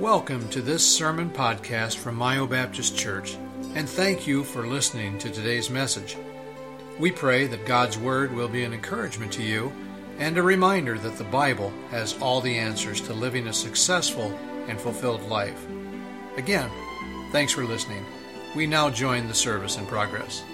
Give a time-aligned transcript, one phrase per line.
[0.00, 3.36] Welcome to this sermon podcast from Mayo Baptist Church,
[3.74, 6.16] and thank you for listening to today's message.
[7.00, 9.72] We pray that God's Word will be an encouragement to you
[10.20, 14.32] and a reminder that the Bible has all the answers to living a successful
[14.68, 15.66] and fulfilled life.
[16.36, 16.70] Again,
[17.32, 18.04] thanks for listening.
[18.54, 20.44] We now join the service in progress.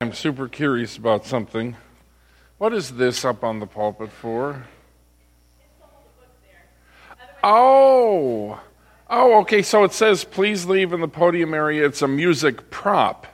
[0.00, 1.76] I'm super curious about something.
[2.58, 4.64] What is this up on the pulpit for?
[7.46, 8.58] Oh,
[9.10, 9.60] oh, okay.
[9.60, 11.84] So it says, please leave in the podium area.
[11.84, 13.26] It's a music prop.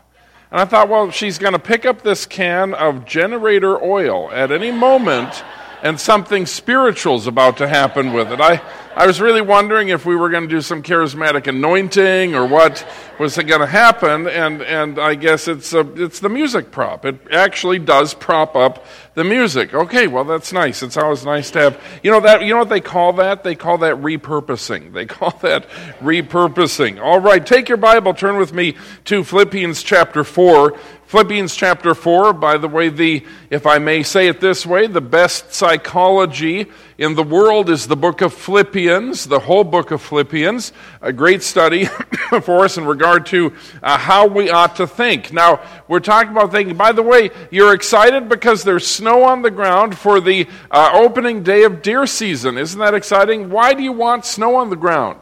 [0.51, 4.51] And I thought, well, she's going to pick up this can of generator oil at
[4.51, 5.45] any moment,
[5.83, 8.41] and something spiritual is about to happen with it.
[8.41, 8.61] I,
[8.95, 12.87] I was really wondering if we were going to do some charismatic anointing or what
[13.19, 17.05] was going to happen, and, and I guess it's, a, it's the music prop.
[17.05, 18.85] It actually does prop up
[19.15, 19.75] the music.
[19.75, 20.83] Okay, well, that's nice.
[20.83, 23.45] It's always nice to have, you know, that, you know what they call that?
[23.45, 24.93] They call that repurposing.
[24.93, 25.69] They call that
[26.01, 27.01] repurposing.
[27.01, 30.79] All right, take your Bible, turn with me to Philippians chapter 4.
[31.11, 35.01] Philippians chapter 4, by the way, the, if I may say it this way, the
[35.01, 40.73] best psychology in the world is the book of Philippians, the whole book of Philippians.
[41.03, 41.87] A great study
[42.43, 43.53] for us in regard to
[43.83, 45.33] uh, how we ought to think.
[45.33, 46.77] Now, we're talking about thinking.
[46.77, 51.43] By the way, you're excited because there's snow on the ground for the uh, opening
[51.43, 52.57] day of deer season.
[52.57, 53.51] Isn't that exciting?
[53.51, 55.19] Why do you want snow on the ground?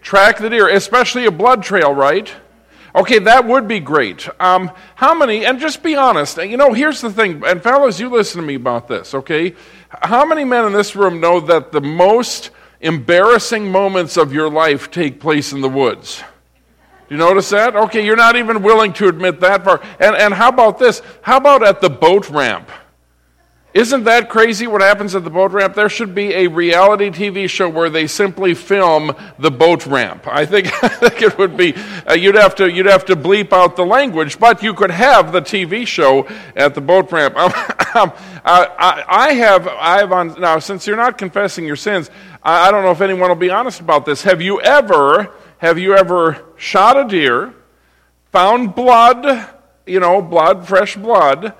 [0.00, 2.34] Track the deer, especially a blood trail, right?
[2.94, 4.28] Okay, that would be great.
[4.38, 8.10] Um, how many, and just be honest, you know, here's the thing, and fellas, you
[8.10, 9.54] listen to me about this, okay?
[9.88, 14.90] How many men in this room know that the most embarrassing moments of your life
[14.90, 16.22] take place in the woods?
[17.08, 17.76] Do you notice that?
[17.76, 19.80] Okay, you're not even willing to admit that far.
[19.98, 21.00] And, and how about this?
[21.22, 22.70] How about at the boat ramp?
[23.74, 25.74] Isn't that crazy what happens at the boat ramp?
[25.74, 30.26] There should be a reality TV show where they simply film the boat ramp.
[30.26, 31.74] I think, I think it would be,
[32.06, 35.32] uh, you'd, have to, you'd have to bleep out the language, but you could have
[35.32, 37.36] the TV show at the boat ramp.
[37.94, 38.12] Um, um,
[38.78, 42.10] I, I, have, I have on, now, since you're not confessing your sins,
[42.42, 44.22] I, I don't know if anyone will be honest about this.
[44.22, 47.52] Have you ever, have you ever shot a deer,
[48.30, 49.46] found blood,
[49.86, 51.52] you know, blood, fresh blood,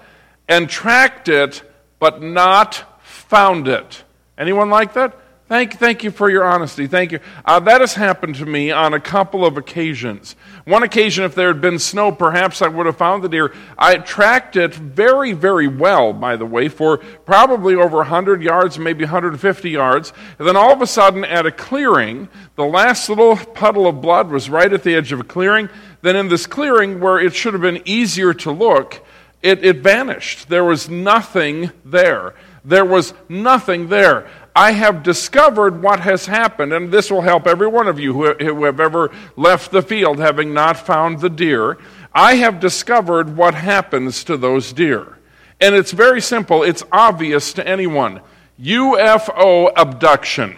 [0.49, 1.63] and tracked it?
[2.03, 4.03] But not found it.
[4.37, 5.17] Anyone like that?
[5.47, 6.89] Thank, thank you for your honesty.
[6.89, 7.21] Thank you.
[7.45, 10.35] Uh, that has happened to me on a couple of occasions.
[10.65, 13.55] One occasion, if there had been snow, perhaps I would have found the deer.
[13.79, 19.05] I tracked it very, very well, by the way, for probably over 100 yards, maybe
[19.05, 20.13] 150 yards.
[20.41, 24.29] And then all of a sudden, at a clearing, the last little puddle of blood
[24.29, 25.69] was right at the edge of a clearing.
[26.01, 29.05] Then, in this clearing, where it should have been easier to look,
[29.43, 30.49] it, it vanished.
[30.49, 32.35] There was nothing there.
[32.65, 34.29] There was nothing there.
[34.55, 38.35] I have discovered what has happened, and this will help every one of you who,
[38.35, 41.79] who have ever left the field having not found the deer.
[42.15, 45.19] I have discovered what happens to those deer.
[45.61, 48.21] And it's very simple, it's obvious to anyone
[48.61, 50.57] UFO abduction.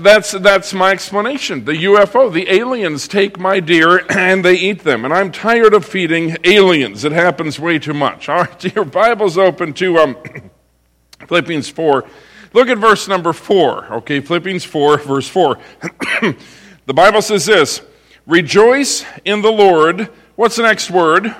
[0.00, 1.64] That's, that's my explanation.
[1.64, 5.04] The UFO, the aliens take my deer and they eat them.
[5.04, 7.04] And I'm tired of feeding aliens.
[7.04, 8.28] It happens way too much.
[8.30, 10.16] All right, your Bible's open to um,
[11.26, 12.04] Philippians 4.
[12.52, 13.94] Look at verse number 4.
[13.94, 15.58] Okay, Philippians 4, verse 4.
[16.86, 17.80] the Bible says this
[18.26, 20.10] Rejoice in the Lord.
[20.34, 21.34] What's the next word?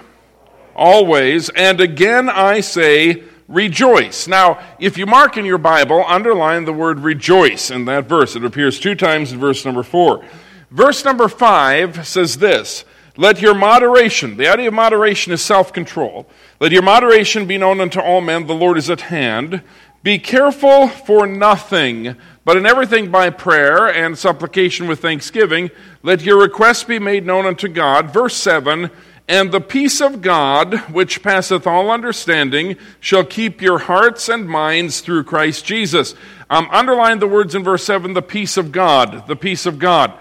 [0.75, 1.49] Always.
[1.51, 4.27] And again I say, rejoice.
[4.27, 8.37] Now, if you mark in your Bible, underline the word rejoice in that verse.
[8.37, 10.25] It appears two times in verse number four.
[10.71, 12.85] Verse number five says this
[13.17, 16.27] Let your moderation, the idea of moderation is self control.
[16.61, 19.63] Let your moderation be known unto all men, the Lord is at hand.
[20.03, 22.15] Be careful for nothing,
[22.45, 25.69] but in everything by prayer and supplication with thanksgiving,
[26.05, 28.13] let your requests be made known unto God.
[28.13, 28.89] Verse 7
[29.29, 35.01] and the peace of God, which passeth all understanding, shall keep your hearts and minds
[35.01, 36.15] through Christ Jesus.
[36.49, 40.13] Um, underline the words in verse 7 the peace of God, the peace of God.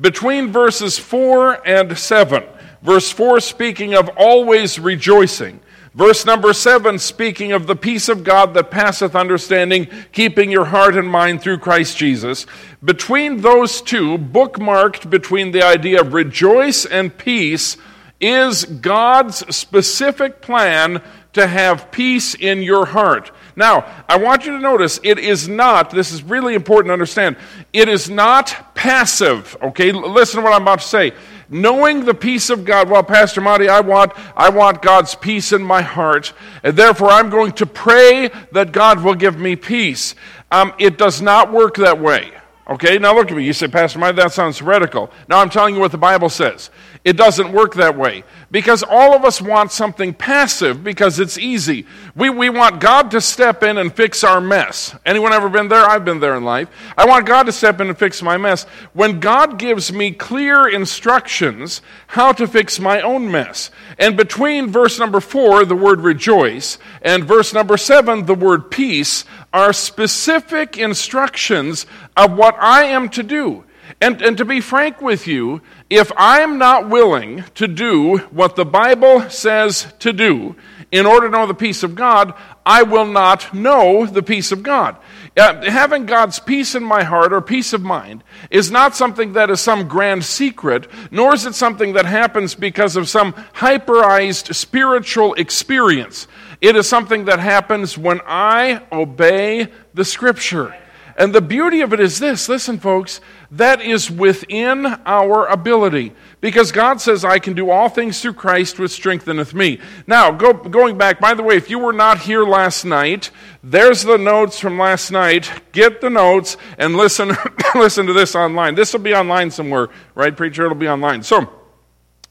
[0.00, 2.42] Between verses 4 and 7,
[2.82, 5.60] verse 4 speaking of always rejoicing,
[5.94, 10.96] verse number 7 speaking of the peace of God that passeth understanding, keeping your heart
[10.96, 12.46] and mind through Christ Jesus.
[12.82, 17.76] Between those two, bookmarked between the idea of rejoice and peace,
[18.24, 21.02] is God's specific plan
[21.34, 23.30] to have peace in your heart.
[23.54, 27.36] Now, I want you to notice it is not, this is really important to understand,
[27.72, 29.92] it is not passive, okay?
[29.92, 31.12] Listen to what I'm about to say.
[31.48, 32.88] knowing the peace of God.
[32.90, 36.32] Well, Pastor Monte, I want, I want God's peace in my heart,
[36.62, 40.14] and therefore I'm going to pray that God will give me peace.
[40.50, 42.32] Um, it does not work that way.
[42.68, 43.44] Okay, now look at me.
[43.44, 45.10] You say, Pastor Mike, that sounds heretical.
[45.28, 46.70] Now I'm telling you what the Bible says.
[47.04, 48.24] It doesn't work that way.
[48.50, 51.86] Because all of us want something passive because it's easy.
[52.16, 54.96] We, we want God to step in and fix our mess.
[55.04, 55.84] Anyone ever been there?
[55.84, 56.68] I've been there in life.
[56.96, 58.64] I want God to step in and fix my mess.
[58.94, 63.70] When God gives me clear instructions how to fix my own mess.
[63.98, 69.24] And between verse number four, the word rejoice, and verse number seven, the word peace,
[69.52, 71.84] are specific instructions
[72.16, 73.64] of what I am to do.
[74.00, 75.60] And, and to be frank with you,
[75.94, 80.56] if I'm not willing to do what the Bible says to do
[80.90, 84.62] in order to know the peace of God, I will not know the peace of
[84.62, 84.96] God.
[85.36, 89.50] Uh, having God's peace in my heart or peace of mind is not something that
[89.50, 95.34] is some grand secret, nor is it something that happens because of some hyperized spiritual
[95.34, 96.28] experience.
[96.60, 100.74] It is something that happens when I obey the Scripture.
[101.16, 103.20] And the beauty of it is this listen, folks,
[103.52, 106.12] that is within our ability.
[106.40, 109.80] Because God says, I can do all things through Christ which strengtheneth me.
[110.06, 113.30] Now, go, going back, by the way, if you were not here last night,
[113.62, 115.50] there's the notes from last night.
[115.72, 117.32] Get the notes and listen,
[117.74, 118.74] listen to this online.
[118.74, 120.64] This will be online somewhere, right, preacher?
[120.64, 121.22] It'll be online.
[121.22, 121.48] So,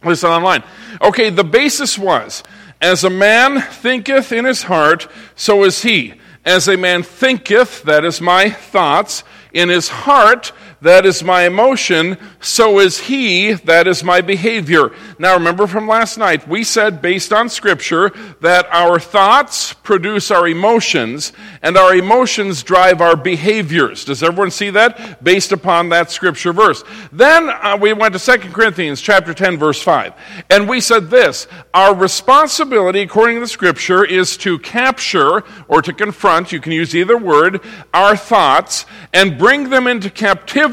[0.03, 0.63] listen online.
[1.01, 2.43] Okay, the basis was,
[2.81, 6.15] as a man thinketh in his heart, so is he.
[6.45, 9.23] As a man thinketh, that is my thoughts,
[9.53, 10.51] in his heart,
[10.83, 14.91] that is my emotion, so is he, that is my behavior.
[15.17, 20.45] Now remember from last night, we said based on scripture that our thoughts produce our
[20.45, 21.31] emotions
[21.61, 24.03] and our emotions drive our behaviors.
[24.03, 25.23] Does everyone see that?
[25.23, 26.83] Based upon that scripture verse.
[27.13, 30.13] Then uh, we went to 2 Corinthians chapter 10 verse 5.
[30.49, 35.93] And we said this, our responsibility according to the scripture is to capture or to
[35.93, 37.61] confront, you can use either word,
[37.93, 40.72] our thoughts and bring them into captivity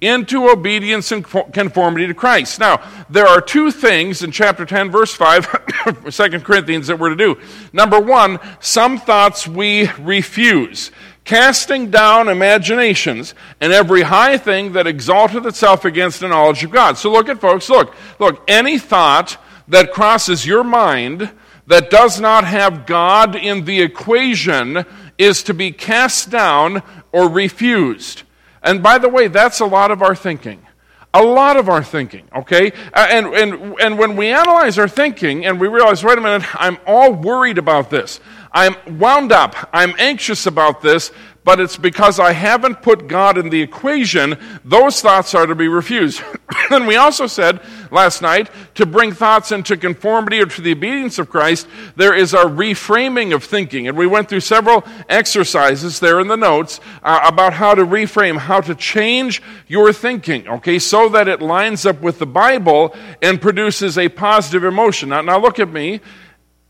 [0.00, 2.58] into obedience and conformity to Christ.
[2.58, 7.16] Now, there are two things in chapter 10, verse 5, 2 Corinthians, that we're to
[7.16, 7.40] do.
[7.72, 10.90] Number one, some thoughts we refuse
[11.24, 16.98] casting down imaginations and every high thing that exalteth itself against the knowledge of God.
[16.98, 19.38] So look at folks, look, look, any thought
[19.68, 21.30] that crosses your mind
[21.66, 24.84] that does not have God in the equation
[25.16, 26.82] is to be cast down
[27.12, 28.23] or refused.
[28.64, 30.66] And by the way, that's a lot of our thinking.
[31.12, 32.72] A lot of our thinking, okay?
[32.92, 36.78] And, and, and when we analyze our thinking and we realize, wait a minute, I'm
[36.88, 38.18] all worried about this.
[38.50, 39.68] I'm wound up.
[39.72, 41.12] I'm anxious about this
[41.44, 45.68] but it's because I haven't put God in the equation, those thoughts are to be
[45.68, 46.22] refused.
[46.70, 47.60] and we also said
[47.90, 52.32] last night to bring thoughts into conformity or to the obedience of Christ, there is
[52.32, 53.86] a reframing of thinking.
[53.86, 58.38] And we went through several exercises there in the notes uh, about how to reframe,
[58.38, 63.40] how to change your thinking, okay, so that it lines up with the Bible and
[63.40, 65.10] produces a positive emotion.
[65.10, 66.00] Now, now look at me.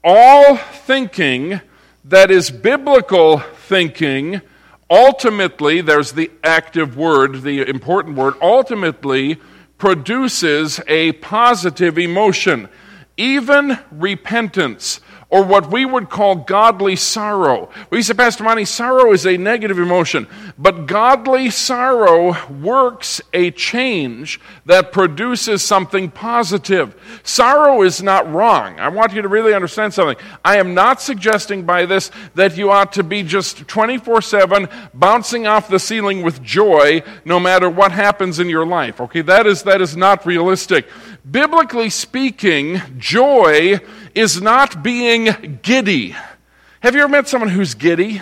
[0.03, 1.61] All thinking
[2.05, 4.43] that is biblical thinking
[4.91, 9.41] ultimately, there's the active word, the important word, ultimately
[9.79, 12.69] produces a positive emotion.
[13.17, 17.71] Even repentance or what we would call godly sorrow.
[17.91, 20.27] We say, Pastor Monte, sorrow is a negative emotion,
[20.59, 26.95] but godly sorrow works a change that produces something positive.
[27.23, 28.79] Sorrow is not wrong.
[28.79, 30.17] I want you to really understand something.
[30.45, 35.47] I am not suggesting by this that you ought to be just 24 7 bouncing
[35.47, 39.01] off the ceiling with joy no matter what happens in your life.
[39.01, 40.87] Okay, that is, that is not realistic.
[41.29, 43.81] Biblically speaking, joy
[44.15, 46.15] is not being giddy.
[46.81, 48.21] Have you ever met someone who's giddy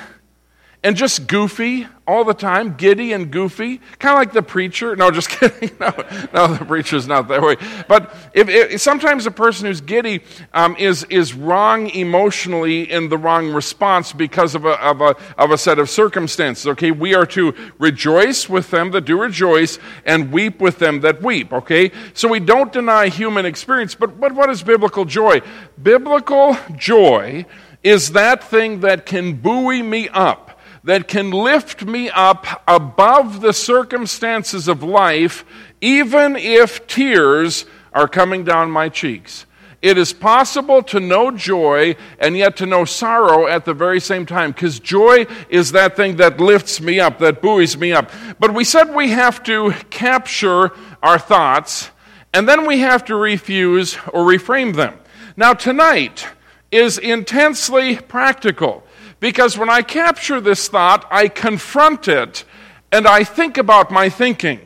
[0.84, 2.74] and just goofy all the time?
[2.74, 3.80] Giddy and goofy?
[3.98, 4.96] Kind of like the preacher?
[4.96, 5.70] No, just kidding.
[5.78, 5.92] No,
[6.34, 7.56] no the preacher's not that way.
[7.86, 10.22] But if, if sometimes a person who's giddy
[10.52, 15.52] um, is, is wrong emotionally in the wrong response because of a, of, a, of
[15.52, 16.66] a set of circumstances.
[16.66, 21.22] Okay, we are to rejoice with them that do rejoice and weep with them that
[21.22, 21.52] weep.
[21.52, 25.40] Okay, so we don't deny human experience, but, but what is biblical joy?
[25.80, 27.46] Biblical joy
[27.82, 30.51] is that thing that can buoy me up
[30.84, 35.44] that can lift me up above the circumstances of life,
[35.80, 39.46] even if tears are coming down my cheeks.
[39.80, 44.26] It is possible to know joy and yet to know sorrow at the very same
[44.26, 48.08] time because joy is that thing that lifts me up, that buoys me up.
[48.38, 50.70] But we said we have to capture
[51.02, 51.90] our thoughts
[52.32, 54.98] and then we have to refuse or reframe them.
[55.36, 56.26] Now, tonight
[56.70, 58.84] is intensely practical
[59.22, 62.44] because when I capture this thought, I confront it
[62.90, 64.58] and I think about my thinking.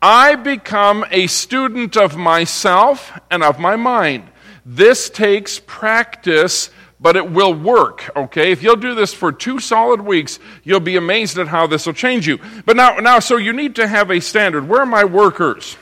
[0.00, 4.28] I become a student of myself and of my mind.
[4.64, 8.52] This takes practice, but it will work, okay?
[8.52, 11.92] If you'll do this for two solid weeks, you'll be amazed at how this will
[11.92, 12.38] change you.
[12.64, 14.68] But now, now so you need to have a standard.
[14.68, 15.76] Where are my workers?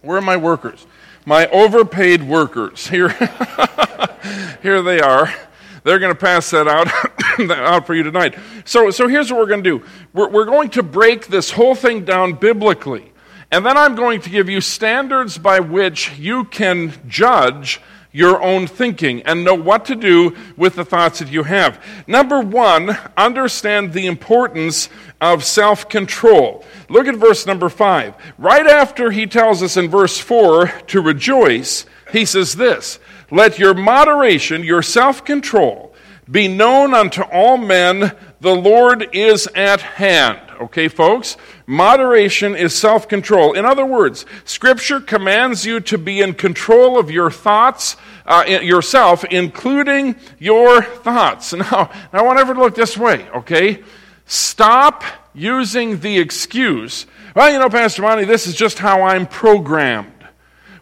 [0.00, 0.86] Where are my workers?
[1.26, 2.86] My overpaid workers.
[2.86, 3.08] Here,
[4.62, 5.34] here they are.
[5.84, 6.88] They're going to pass that out,
[7.50, 8.36] out for you tonight.
[8.64, 11.74] So, so here's what we're going to do we're, we're going to break this whole
[11.74, 13.12] thing down biblically.
[13.52, 17.80] And then I'm going to give you standards by which you can judge
[18.12, 21.82] your own thinking and know what to do with the thoughts that you have.
[22.06, 24.88] Number one, understand the importance
[25.20, 26.64] of self control.
[26.88, 28.14] Look at verse number five.
[28.38, 32.98] Right after he tells us in verse four to rejoice, he says this
[33.30, 35.94] Let your moderation, your self control,
[36.30, 40.40] be known unto all men, the Lord is at hand.
[40.60, 41.36] Okay, folks?
[41.66, 43.54] Moderation is self control.
[43.54, 47.96] In other words, Scripture commands you to be in control of your thoughts,
[48.26, 51.52] uh, yourself, including your thoughts.
[51.60, 53.82] Now, I want everyone to look this way, okay?
[54.26, 55.02] Stop
[55.34, 60.19] using the excuse, well, you know, Pastor Monte, this is just how I'm programmed.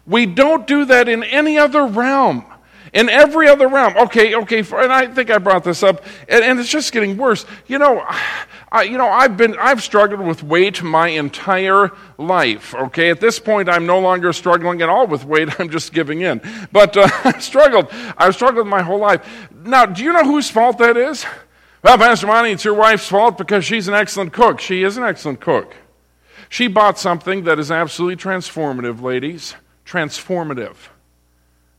[0.09, 2.43] We don't do that in any other realm.
[2.91, 3.95] In every other realm.
[3.95, 7.45] Okay, okay, and I think I brought this up, and, and it's just getting worse.
[7.67, 8.03] You know,
[8.71, 12.73] I, you know, I've been, I've struggled with weight my entire life.
[12.73, 15.49] Okay, at this point, I'm no longer struggling at all with weight.
[15.59, 16.41] I'm just giving in.
[16.71, 17.89] But uh, I struggled.
[18.17, 19.49] I've struggled my whole life.
[19.63, 21.23] Now, do you know whose fault that is?
[21.83, 24.59] Well, Pastor Monte, it's your wife's fault because she's an excellent cook.
[24.59, 25.75] She is an excellent cook.
[26.49, 29.55] She bought something that is absolutely transformative, ladies.
[29.89, 30.75] Transformative.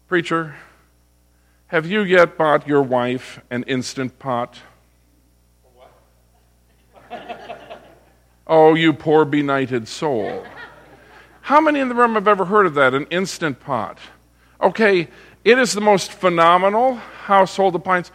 [0.08, 0.56] Preacher,
[1.68, 4.58] have you yet bought your wife an instant pot?
[8.48, 10.44] oh, you poor benighted soul.
[11.42, 12.94] How many in the room have ever heard of that?
[12.94, 13.98] An instant pot.
[14.60, 15.06] Okay,
[15.44, 18.10] it is the most phenomenal household appliance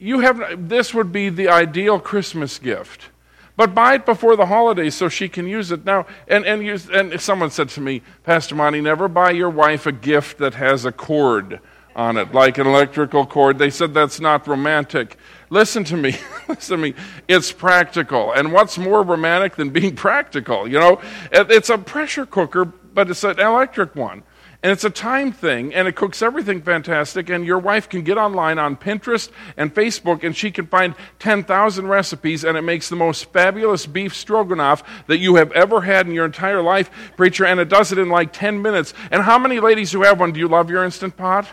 [0.00, 3.10] you have this would be the ideal Christmas gift.
[3.56, 6.06] But buy it before the holidays so she can use it now.
[6.28, 10.38] And, and, and someone said to me, Pastor Monte, never buy your wife a gift
[10.38, 11.60] that has a cord
[11.94, 13.56] on it, like an electrical cord.
[13.56, 15.16] They said that's not romantic.
[15.48, 16.16] Listen to me.
[16.48, 16.94] Listen to me.
[17.26, 18.32] It's practical.
[18.32, 20.68] And what's more romantic than being practical?
[20.68, 21.00] You know,
[21.32, 24.22] it's a pressure cooker, but it's an electric one.
[24.66, 27.30] And it's a time thing, and it cooks everything fantastic.
[27.30, 31.86] And your wife can get online on Pinterest and Facebook, and she can find 10,000
[31.86, 36.14] recipes, and it makes the most fabulous beef stroganoff that you have ever had in
[36.14, 37.46] your entire life, preacher.
[37.46, 38.92] And it does it in like 10 minutes.
[39.12, 41.46] And how many ladies who have one do you love your Instant Pot?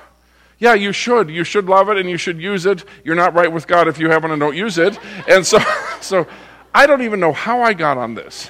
[0.57, 1.29] Yeah, you should.
[1.29, 2.83] You should love it, and you should use it.
[3.03, 4.97] You're not right with God if you haven't and don't use it.
[5.29, 5.59] And so,
[6.01, 6.25] so
[6.73, 8.49] I don't even know how I got on this.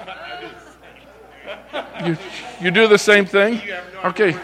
[2.06, 2.18] You,
[2.62, 3.62] you do the same thing?
[4.06, 4.40] Okay.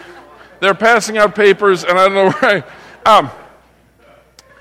[0.60, 2.64] They're passing out papers, and I don't know where
[3.06, 3.18] I.
[3.18, 3.30] Um,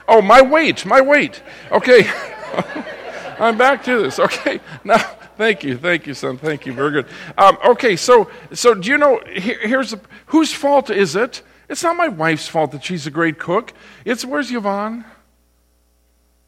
[0.07, 1.43] oh, my weight, my weight.
[1.71, 2.09] Okay.
[3.39, 4.19] I'm back to this.
[4.19, 4.59] Okay.
[4.83, 4.97] Now,
[5.37, 6.37] thank you, thank you, son.
[6.37, 6.73] Thank you.
[6.73, 7.07] Very good.
[7.37, 9.21] Um, okay, so so do you know?
[9.27, 9.95] Here, here's
[10.27, 11.41] whose fault is it?
[11.69, 13.73] It's not my wife's fault that she's a great cook.
[14.03, 15.05] It's where's Yvonne?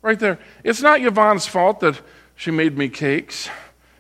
[0.02, 0.40] Right there.
[0.64, 2.02] It's not Yvonne's fault that
[2.36, 3.50] she made me cakes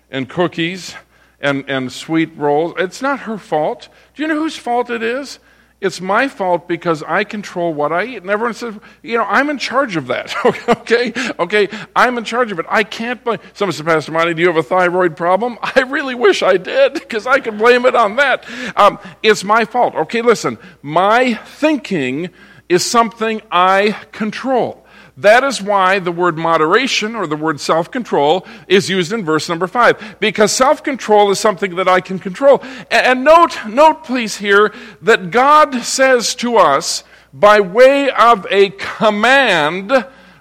[0.09, 0.95] and cookies
[1.41, 2.73] and, and sweet rolls.
[2.77, 3.89] It's not her fault.
[4.15, 5.39] Do you know whose fault it is?
[5.81, 8.17] It's my fault because I control what I eat.
[8.17, 10.33] And everyone says, you know, I'm in charge of that.
[10.69, 11.11] okay?
[11.39, 11.69] Okay?
[11.95, 12.67] I'm in charge of it.
[12.69, 13.39] I can't blame.
[13.53, 15.57] Someone said, Pastor Monte, do you have a thyroid problem?
[15.63, 18.45] I really wish I did because I could blame it on that.
[18.75, 19.95] Um, it's my fault.
[19.95, 20.59] Okay, listen.
[20.83, 22.29] My thinking
[22.69, 24.80] is something I control.
[25.21, 29.47] That is why the word moderation or the word self control is used in verse
[29.47, 32.63] number five, because self control is something that I can control.
[32.89, 34.73] And note, note please here
[35.03, 39.91] that God says to us by way of a command,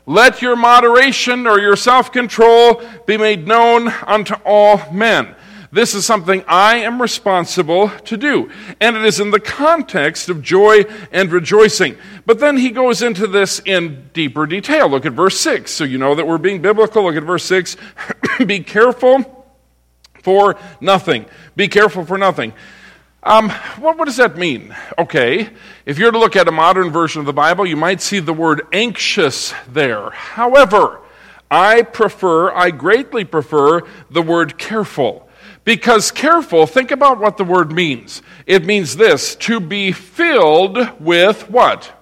[0.06, 5.36] let your moderation or your self control be made known unto all men.
[5.72, 8.50] This is something I am responsible to do.
[8.80, 11.96] And it is in the context of joy and rejoicing.
[12.26, 14.88] But then he goes into this in deeper detail.
[14.88, 15.70] Look at verse 6.
[15.70, 17.04] So you know that we're being biblical.
[17.04, 17.76] Look at verse 6.
[18.46, 19.46] Be careful
[20.22, 21.26] for nothing.
[21.54, 22.52] Be careful for nothing.
[23.22, 24.74] Um, what, what, does that mean?
[24.98, 25.50] Okay,
[25.84, 28.32] if you're to look at a modern version of the Bible, you might see the
[28.32, 30.08] word anxious there.
[30.08, 31.00] However,
[31.50, 35.28] I prefer, I greatly prefer the word careful
[35.64, 38.22] Because careful, think about what the word means.
[38.46, 41.92] It means this to be filled with what?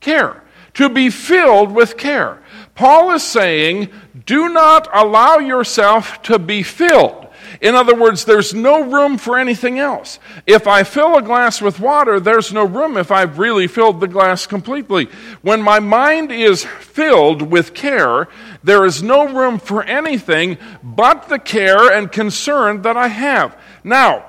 [0.00, 0.42] Care.
[0.74, 2.42] To be filled with care.
[2.74, 3.90] Paul is saying,
[4.26, 7.25] do not allow yourself to be filled.
[7.60, 10.18] In other words, there's no room for anything else.
[10.46, 14.08] If I fill a glass with water, there's no room if I've really filled the
[14.08, 15.06] glass completely.
[15.42, 18.28] When my mind is filled with care,
[18.62, 23.58] there is no room for anything but the care and concern that I have.
[23.82, 24.26] Now,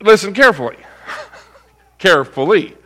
[0.00, 0.76] listen carefully.
[1.98, 2.76] carefully.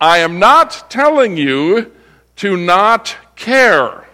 [0.00, 1.92] I am not telling you
[2.36, 4.06] to not care.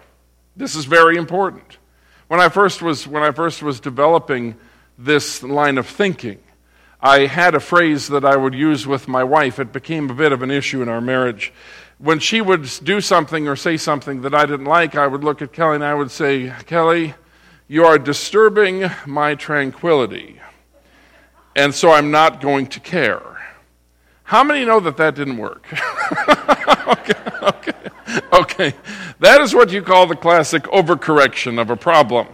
[0.57, 1.79] This is very important.
[2.29, 4.57] When I first was, when I first was developing
[4.99, 6.39] this line of thinking.
[7.01, 9.59] I had a phrase that I would use with my wife.
[9.59, 11.53] It became a bit of an issue in our marriage.
[11.99, 15.43] When she would do something or say something that I didn't like, I would look
[15.43, 17.15] at Kelly and I would say, Kelly,
[17.69, 20.41] you are disturbing my tranquility.
[21.55, 23.23] And so I'm not going to care.
[24.25, 25.67] How many know that that didn't work?
[26.89, 27.73] okay, okay,
[28.33, 28.75] okay.
[29.21, 32.29] That is what you call the classic overcorrection of a problem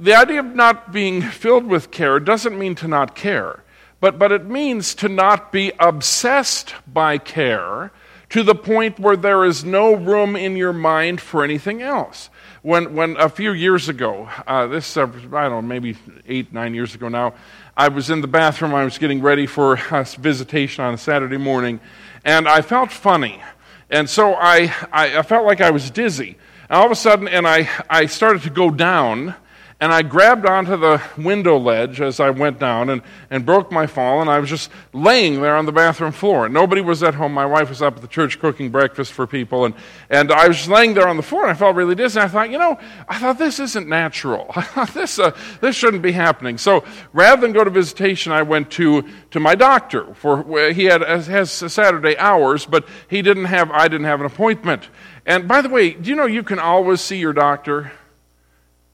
[0.00, 3.62] the idea of not being filled with care doesn't mean to not care,
[4.00, 7.92] but, but it means to not be obsessed by care
[8.30, 12.30] to the point where there is no room in your mind for anything else.
[12.62, 16.72] When, when a few years ago, uh, this, uh, I don't know, maybe eight, nine
[16.72, 17.34] years ago now,
[17.76, 21.38] I was in the bathroom, I was getting ready for a visitation on a Saturday
[21.38, 21.80] morning,
[22.24, 23.42] and I felt funny.
[23.90, 26.38] And so I, I, I felt like I was dizzy.
[26.68, 29.34] And all of a sudden, and I, I started to go down,
[29.80, 33.86] and I grabbed onto the window ledge as I went down and, and broke my
[33.86, 36.48] fall, and I was just laying there on the bathroom floor.
[36.50, 37.32] Nobody was at home.
[37.32, 39.74] My wife was up at the church cooking breakfast for people, and,
[40.10, 42.20] and I was just laying there on the floor, and I felt really dizzy.
[42.20, 44.54] I thought, you know, I thought this isn't natural.
[44.94, 46.58] This, uh, this shouldn't be happening.
[46.58, 50.14] So rather than go to visitation, I went to, to my doctor.
[50.14, 54.88] For he had has Saturday hours, but he didn't have I didn't have an appointment.
[55.26, 57.92] And by the way, do you know you can always see your doctor?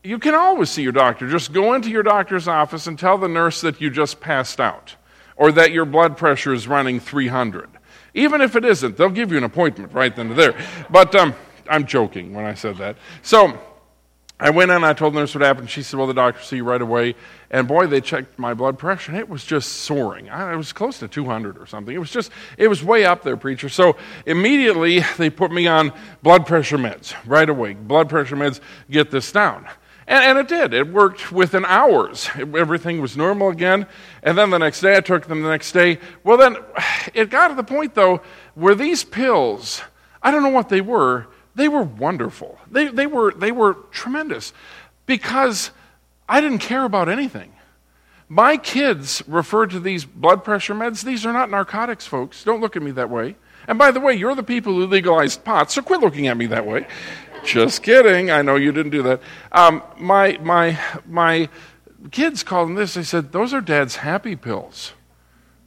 [0.07, 1.29] You can always see your doctor.
[1.29, 4.95] Just go into your doctor's office and tell the nurse that you just passed out
[5.37, 7.69] or that your blood pressure is running 300.
[8.15, 10.57] Even if it isn't, they'll give you an appointment right then and there.
[10.89, 11.35] But um,
[11.69, 12.97] I'm joking when I said that.
[13.23, 13.59] So
[14.39, 15.71] I went in, I told the nurse what happened.
[15.71, 17.17] She said, Well, the doctor will see you right away.
[17.51, 20.31] And boy, they checked my blood pressure, and it was just soaring.
[20.31, 21.95] I, it was close to 200 or something.
[21.95, 23.69] It was just, it was way up there, preacher.
[23.69, 25.93] So immediately they put me on
[26.23, 27.75] blood pressure meds right away.
[27.75, 29.67] Blood pressure meds, get this down.
[30.09, 30.73] And, and, it did.
[30.73, 32.31] It worked within hours.
[32.37, 33.87] It, everything was normal again.
[34.23, 35.99] And then the next day, I took them the next day.
[36.23, 36.57] Well, then
[37.13, 38.21] it got to the point, though,
[38.55, 39.83] where these pills,
[40.23, 42.59] I don't know what they were, they were wonderful.
[42.71, 44.53] They, they, were, they were tremendous
[45.07, 45.71] because
[46.29, 47.53] I didn't care about anything.
[48.29, 51.05] My kids referred to these blood pressure meds.
[51.05, 52.43] These are not narcotics, folks.
[52.45, 53.37] Don't look at me that way.
[53.69, 56.47] And by the way, you're the people who legalized pot, so quit looking at me
[56.47, 56.87] that way.
[57.47, 58.31] Just kidding.
[58.31, 59.21] I know you didn't do that.
[59.53, 61.49] Um, my, my, my
[62.11, 62.95] kids called them this.
[62.95, 64.93] They said, Those are dad's happy pills.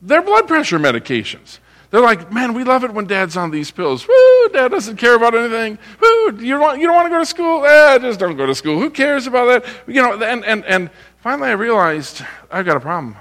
[0.02, 1.60] They're blood pressure medications.
[1.92, 4.08] They're like, man, we love it when dad's on these pills.
[4.08, 5.80] Woo, dad doesn't care about anything.
[6.00, 7.66] Woo, you don't, want, you don't want to go to school?
[7.66, 8.80] Eh, just don't go to school.
[8.80, 9.66] Who cares about that?
[9.88, 13.16] You know, and, and, and finally I realized I've got a problem.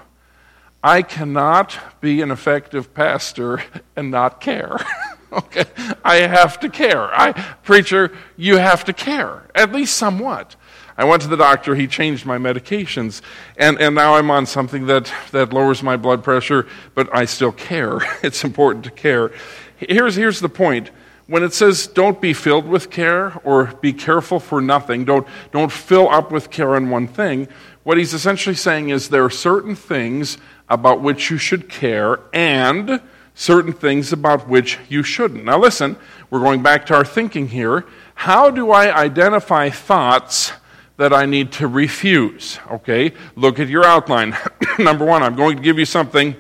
[0.83, 3.63] I cannot be an effective pastor
[3.97, 4.77] and not care.
[5.33, 5.65] Okay?
[6.05, 7.03] I have to care.
[7.03, 10.57] I, preacher, you have to care, at least somewhat.
[10.97, 13.21] I went to the doctor, he changed my medications,
[13.57, 17.53] and, and now I'm on something that, that lowers my blood pressure, but I still
[17.53, 17.99] care.
[18.23, 19.31] It's important to care.
[19.77, 20.91] Here's, here's the point.
[21.29, 25.71] When it says don't be filled with care or be careful for nothing, don't, don't
[25.71, 27.49] fill up with care on one thing,
[27.85, 30.39] what he's essentially saying is there are certain things
[30.69, 33.01] about which you should care and
[33.39, 35.45] certain things about which you shouldn't.
[35.45, 35.97] Now, listen,
[36.29, 37.85] we're going back to our thinking here.
[38.17, 40.53] How do I identify thoughts
[40.97, 42.59] that I need to refuse?
[42.69, 44.37] Okay, look at your outline.
[44.81, 46.35] Number one, I'm going to give you something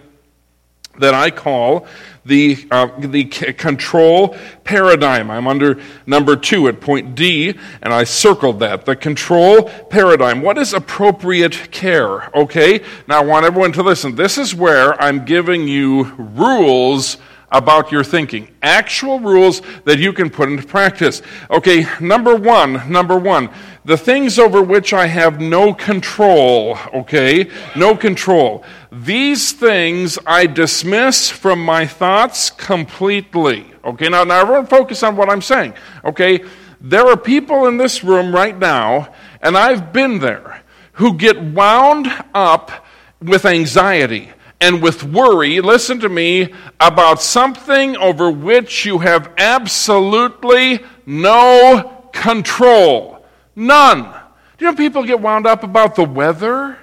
[0.99, 1.87] that I call
[2.25, 5.31] the, uh, the control paradigm.
[5.31, 8.85] I'm under number two at point D, and I circled that.
[8.85, 10.43] The control paradigm.
[10.43, 12.35] What is appropriate care?
[12.37, 14.15] Okay, now I want everyone to listen.
[14.15, 17.17] This is where I'm giving you rules
[17.51, 18.49] about your thinking.
[18.63, 21.23] Actual rules that you can put into practice.
[21.51, 23.51] Okay, number one, number one,
[23.85, 27.51] the things over which I have no control, okay?
[27.75, 28.65] No control.
[28.93, 33.67] These things I dismiss from my thoughts completely.
[33.85, 35.75] Okay, now, now everyone focus on what I'm saying.
[36.05, 36.45] Okay,
[36.81, 42.09] there are people in this room right now, and I've been there who get wound
[42.35, 42.87] up
[43.21, 50.81] with anxiety and with worry, listen to me, about something over which you have absolutely
[51.07, 53.25] no control.
[53.55, 54.03] None.
[54.03, 56.79] Do you know people get wound up about the weather?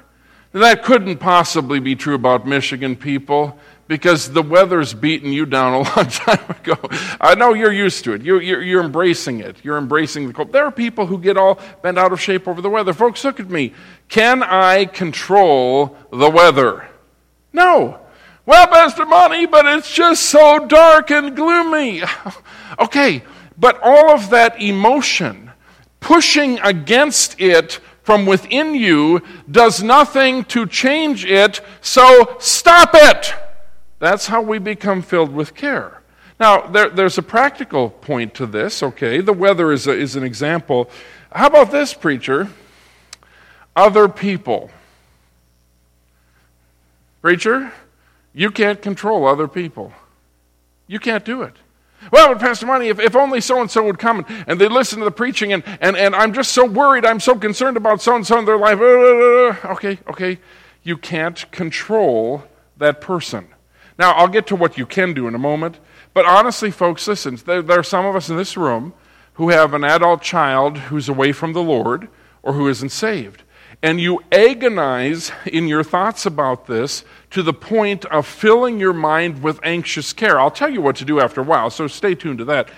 [0.53, 3.59] That couldn't possibly be true about Michigan people
[3.89, 6.77] because the weather's beaten you down a long time ago.
[7.19, 8.21] I know you're used to it.
[8.21, 9.57] You're, you're, you're, embracing it.
[9.63, 10.53] You're embracing the cold.
[10.53, 12.93] There are people who get all bent out of shape over the weather.
[12.93, 13.73] Folks, look at me.
[14.07, 16.87] Can I control the weather?
[17.55, 18.01] No.
[18.45, 22.03] Well, Pastor Monte, but it's just so dark and gloomy.
[22.79, 23.23] okay,
[23.57, 25.51] but all of that emotion,
[26.01, 33.33] pushing against it from within you, does nothing to change it, so stop it.
[33.99, 36.01] That's how we become filled with care.
[36.37, 39.21] Now, there, there's a practical point to this, okay?
[39.21, 40.89] The weather is, a, is an example.
[41.31, 42.49] How about this, preacher?
[43.77, 44.69] Other people.
[47.25, 47.73] Preacher,
[48.35, 49.91] you can't control other people.
[50.85, 51.55] You can't do it.
[52.11, 54.99] Well, Pastor Monte, if, if only so and so would come and, and they listen
[54.99, 58.15] to the preaching, and, and, and I'm just so worried, I'm so concerned about so
[58.15, 58.79] and so in their life.
[58.79, 60.37] Uh, uh, uh, okay, okay.
[60.83, 62.43] You can't control
[62.77, 63.47] that person.
[63.97, 65.79] Now, I'll get to what you can do in a moment.
[66.13, 68.93] But honestly, folks, listen, there, there, are some of us in this room
[69.33, 72.07] who have an adult child who's away from the Lord
[72.43, 73.41] or who isn't saved.
[73.85, 79.43] And you agonize in your thoughts about this to the point of filling your mind
[79.43, 80.39] with anxious care.
[80.39, 82.71] I'll tell you what to do after a while, so stay tuned to that.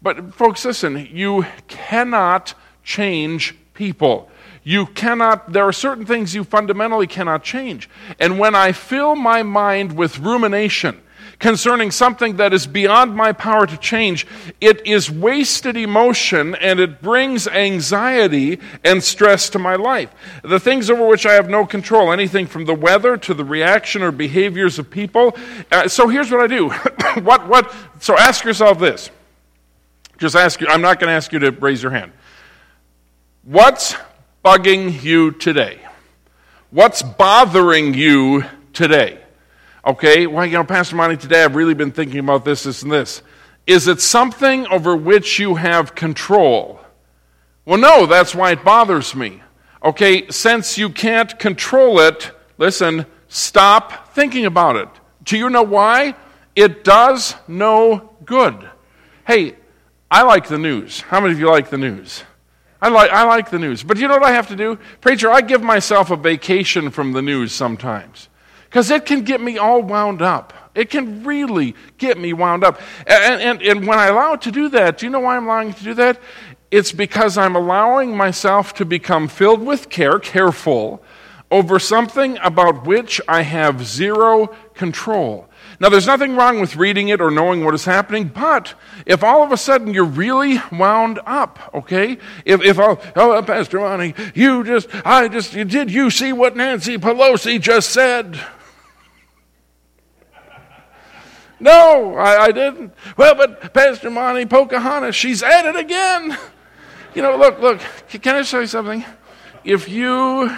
[0.00, 4.30] But, folks, listen, you cannot change people.
[4.62, 7.90] You cannot, there are certain things you fundamentally cannot change.
[8.18, 11.02] And when I fill my mind with rumination
[11.44, 14.26] concerning something that is beyond my power to change,
[14.62, 20.10] it is wasted emotion and it brings anxiety and stress to my life.
[20.42, 24.00] The things over which I have no control, anything from the weather to the reaction
[24.00, 25.36] or behaviors of people.
[25.70, 26.70] Uh, so here's what I do.
[27.20, 29.10] what, what, so ask yourself this.
[30.16, 32.12] Just ask you, I'm not going to ask you to raise your hand.
[33.42, 33.94] What's
[34.42, 35.78] bugging you today?
[36.70, 39.23] What's bothering you today?
[39.86, 42.90] Okay, well, you know, Pastor Monte, today I've really been thinking about this, this, and
[42.90, 43.20] this.
[43.66, 46.80] Is it something over which you have control?
[47.66, 49.42] Well, no, that's why it bothers me.
[49.84, 54.88] Okay, since you can't control it, listen, stop thinking about it.
[55.22, 56.14] Do you know why?
[56.56, 58.70] It does no good.
[59.26, 59.56] Hey,
[60.10, 61.02] I like the news.
[61.02, 62.24] How many of you like the news?
[62.80, 63.82] I like, I like the news.
[63.82, 64.78] But you know what I have to do?
[65.02, 68.30] Preacher, I give myself a vacation from the news sometimes
[68.74, 70.52] because it can get me all wound up.
[70.74, 72.80] It can really get me wound up.
[73.06, 75.44] And, and, and when I allow it to do that, do you know why I'm
[75.44, 76.20] allowing it to do that?
[76.72, 81.04] It's because I'm allowing myself to become filled with care, careful,
[81.52, 85.48] over something about which I have zero control.
[85.78, 88.74] Now, there's nothing wrong with reading it or knowing what is happening, but
[89.06, 92.18] if all of a sudden you're really wound up, okay?
[92.44, 96.98] If, if oh, oh Pastor Ronnie, you just, I just, did you see what Nancy
[96.98, 98.40] Pelosi just said?
[101.64, 102.92] No, I, I, didn't.
[103.16, 106.36] Well, but Pastor Monte Pocahontas, she's at it again.
[107.14, 107.80] You know, look, look,
[108.20, 109.02] can I say something?
[109.64, 110.54] If you,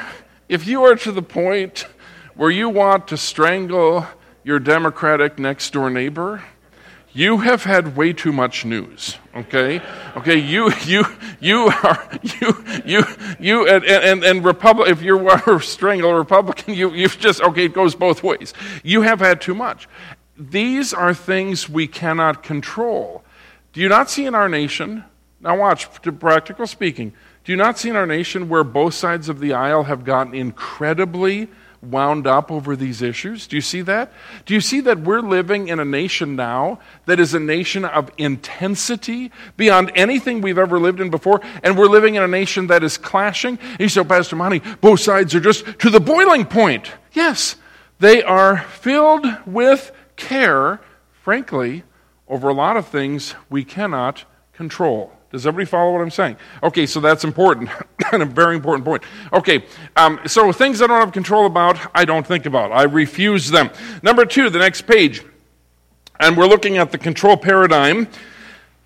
[0.49, 1.87] if you are to the point
[2.35, 4.05] where you want to strangle
[4.43, 6.43] your Democratic next door neighbor,
[7.13, 9.81] you have had way too much news okay
[10.17, 11.03] okay you you
[11.41, 13.05] you are you you
[13.41, 14.47] you and and, and
[14.87, 19.19] if you're a strangle republican you you've just okay it goes both ways you have
[19.19, 19.89] had too much
[20.39, 23.25] these are things we cannot control
[23.73, 25.05] do you not see in our nation
[25.41, 27.13] now watch practical speaking
[27.45, 30.35] do you not see in our nation where both sides of the aisle have gotten
[30.35, 31.49] incredibly
[31.91, 33.47] wound up over these issues?
[33.47, 34.13] Do you see that?
[34.45, 38.11] Do you see that we're living in a nation now that is a nation of
[38.19, 41.41] intensity beyond anything we've ever lived in before?
[41.63, 43.59] And we're living in a nation that is clashing?
[43.63, 46.93] And you say, Pastor Monte, both sides are just to the boiling point.
[47.13, 47.57] Yes,
[47.99, 50.81] they are filled with care,
[51.23, 51.85] frankly,
[52.29, 55.13] over a lot of things we cannot control.
[55.31, 56.37] Does everybody follow what I'm saying?
[56.63, 57.69] Okay, so that's important,
[58.13, 59.03] and a very important point.
[59.33, 59.65] Okay,
[59.97, 62.73] um, so things I don't have control about, I don't think about.
[62.73, 63.71] I refuse them.
[64.03, 65.23] Number two, the next page,
[66.19, 68.09] and we're looking at the control paradigm.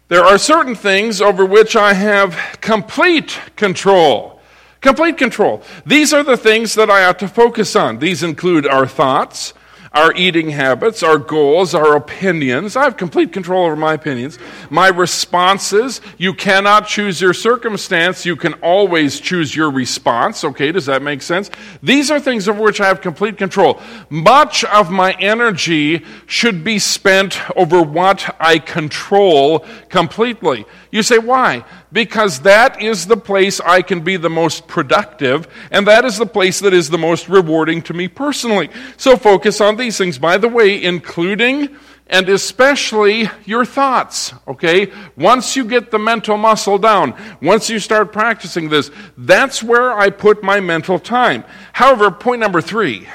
[0.09, 4.41] There are certain things over which I have complete control.
[4.81, 5.63] Complete control.
[5.87, 7.99] These are the things that I ought to focus on.
[7.99, 9.53] These include our thoughts,
[9.93, 12.77] our eating habits, our goals, our opinions.
[12.77, 14.39] I have complete control over my opinions.
[14.71, 16.01] My responses.
[16.17, 18.25] You cannot choose your circumstance.
[18.25, 20.45] You can always choose your response.
[20.45, 21.51] Okay, does that make sense?
[21.83, 23.81] These are things over which I have complete control.
[24.11, 30.67] Much of my energy should be spent over what I control completely.
[30.93, 31.65] You say, why?
[31.93, 36.27] Because that is the place I can be the most productive, and that is the
[36.27, 38.71] place that is the most rewarding to me personally.
[38.97, 40.19] So focus on these things.
[40.19, 41.77] By the way, including
[42.11, 44.93] and especially your thoughts, okay?
[45.17, 50.11] Once you get the mental muscle down, once you start practicing this, that's where I
[50.11, 51.45] put my mental time.
[51.73, 53.09] However, point number three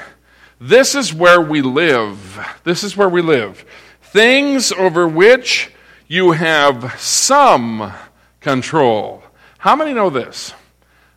[0.58, 2.38] this is where we live.
[2.64, 3.64] This is where we live.
[4.00, 5.70] Things over which
[6.08, 7.92] you have some
[8.40, 9.22] control.
[9.58, 10.54] How many know this?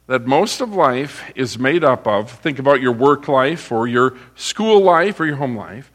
[0.09, 4.17] That most of life is made up of, think about your work life or your
[4.35, 5.89] school life or your home life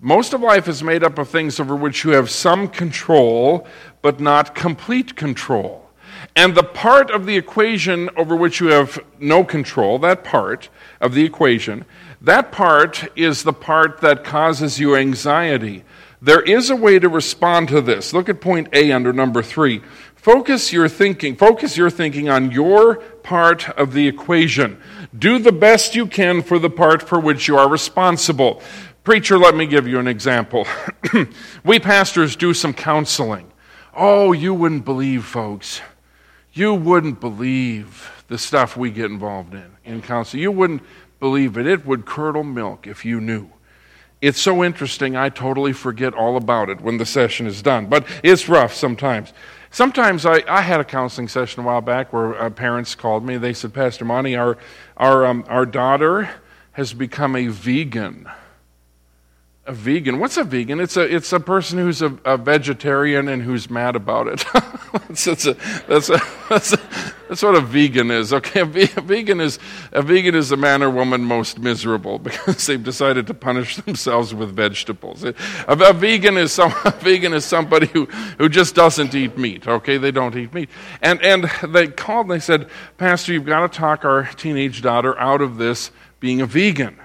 [0.00, 3.66] most of life is made up of things over which you have some control,
[4.00, 5.90] but not complete control.
[6.36, 10.68] And the part of the equation over which you have no control, that part
[11.00, 11.84] of the equation,
[12.20, 15.84] that part is the part that causes you anxiety.
[16.22, 18.12] There is a way to respond to this.
[18.12, 19.82] Look at point A under number three.
[20.18, 24.80] Focus your thinking, focus your thinking on your part of the equation.
[25.16, 28.60] Do the best you can for the part for which you are responsible.
[29.04, 30.66] Preacher, let me give you an example.
[31.64, 33.50] we pastors do some counseling.
[33.96, 35.80] Oh, you wouldn't believe, folks.
[36.52, 40.42] You wouldn't believe the stuff we get involved in in counseling.
[40.42, 40.82] You wouldn't
[41.20, 41.66] believe it.
[41.66, 43.50] It would curdle milk if you knew.
[44.20, 47.86] It's so interesting, I totally forget all about it when the session is done.
[47.86, 49.32] But it's rough sometimes.
[49.70, 53.36] Sometimes I, I had a counseling session a while back where uh, parents called me.
[53.36, 54.56] They said, Pastor Monte, our,
[54.96, 56.30] our, um, our daughter
[56.72, 58.28] has become a vegan
[59.68, 60.18] a vegan.
[60.18, 60.80] What's a vegan?
[60.80, 64.42] It's a it's a person who's a, a vegetarian and who's mad about it.
[65.08, 65.54] that's, that's, a,
[65.86, 66.80] that's, a, that's, a,
[67.28, 68.32] that's, what a vegan is.
[68.32, 69.58] Okay, a, vegan is
[69.92, 74.34] a vegan is the man or woman most miserable because they've decided to punish themselves
[74.34, 75.22] with vegetables.
[75.22, 75.34] A,
[75.68, 78.06] a vegan is some vegan is somebody who,
[78.38, 79.68] who just doesn't eat meat.
[79.68, 80.70] Okay, they don't eat meat.
[81.02, 85.18] And and they called and they said, Pastor, you've got to talk our teenage daughter
[85.18, 86.98] out of this being a vegan.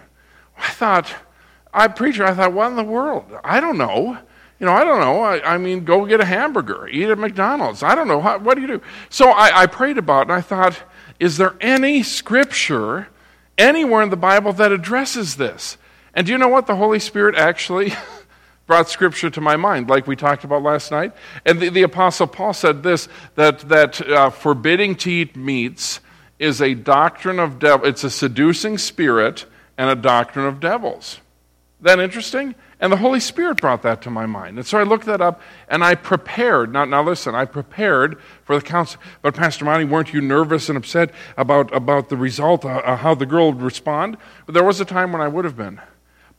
[0.58, 1.13] I thought
[1.74, 3.26] I preacher, I thought, what in the world?
[3.44, 4.18] I don't know.
[4.60, 5.22] You know, I don't know.
[5.22, 7.84] I, I mean, go get a hamburger, eat at McDonald's.
[7.84, 8.22] I don't know.
[8.22, 8.82] How, what do you do?
[9.10, 10.80] So I, I prayed about it, and I thought,
[11.20, 13.08] is there any scripture
[13.58, 15.78] anywhere in the Bible that addresses this?
[16.14, 16.68] And do you know what?
[16.68, 17.94] The Holy Spirit actually
[18.68, 21.14] brought scripture to my mind, like we talked about last night.
[21.46, 26.00] And the, the Apostle Paul said this that, that uh, forbidding to eat meats
[26.38, 29.46] is a doctrine of devil, it's a seducing spirit
[29.78, 31.20] and a doctrine of devils
[31.84, 32.56] that interesting?
[32.80, 34.58] And the Holy Spirit brought that to my mind.
[34.58, 36.74] And so I looked that up and I prepared.
[36.74, 39.00] Now, now listen, I prepared for the council.
[39.22, 43.15] But Pastor Monte, weren't you nervous and upset about, about the result, uh, uh, how
[43.15, 44.17] the girl would respond?
[44.46, 45.80] But there was a time when I would have been.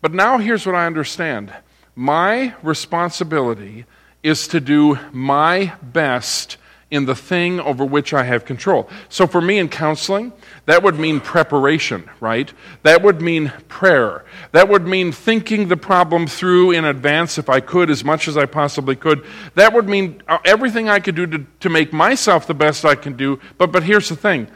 [0.00, 1.52] But now here's what I understand
[1.96, 3.86] my responsibility
[4.22, 6.56] is to do my best
[6.90, 8.88] in the thing over which I have control.
[9.08, 10.32] So for me in counseling,
[10.66, 12.52] that would mean preparation, right?
[12.82, 14.23] That would mean prayer.
[14.54, 18.36] That would mean thinking the problem through in advance if I could, as much as
[18.36, 19.26] I possibly could.
[19.56, 22.94] That would mean uh, everything I could do to, to make myself the best I
[22.94, 23.40] can do.
[23.58, 24.46] But, but here's the thing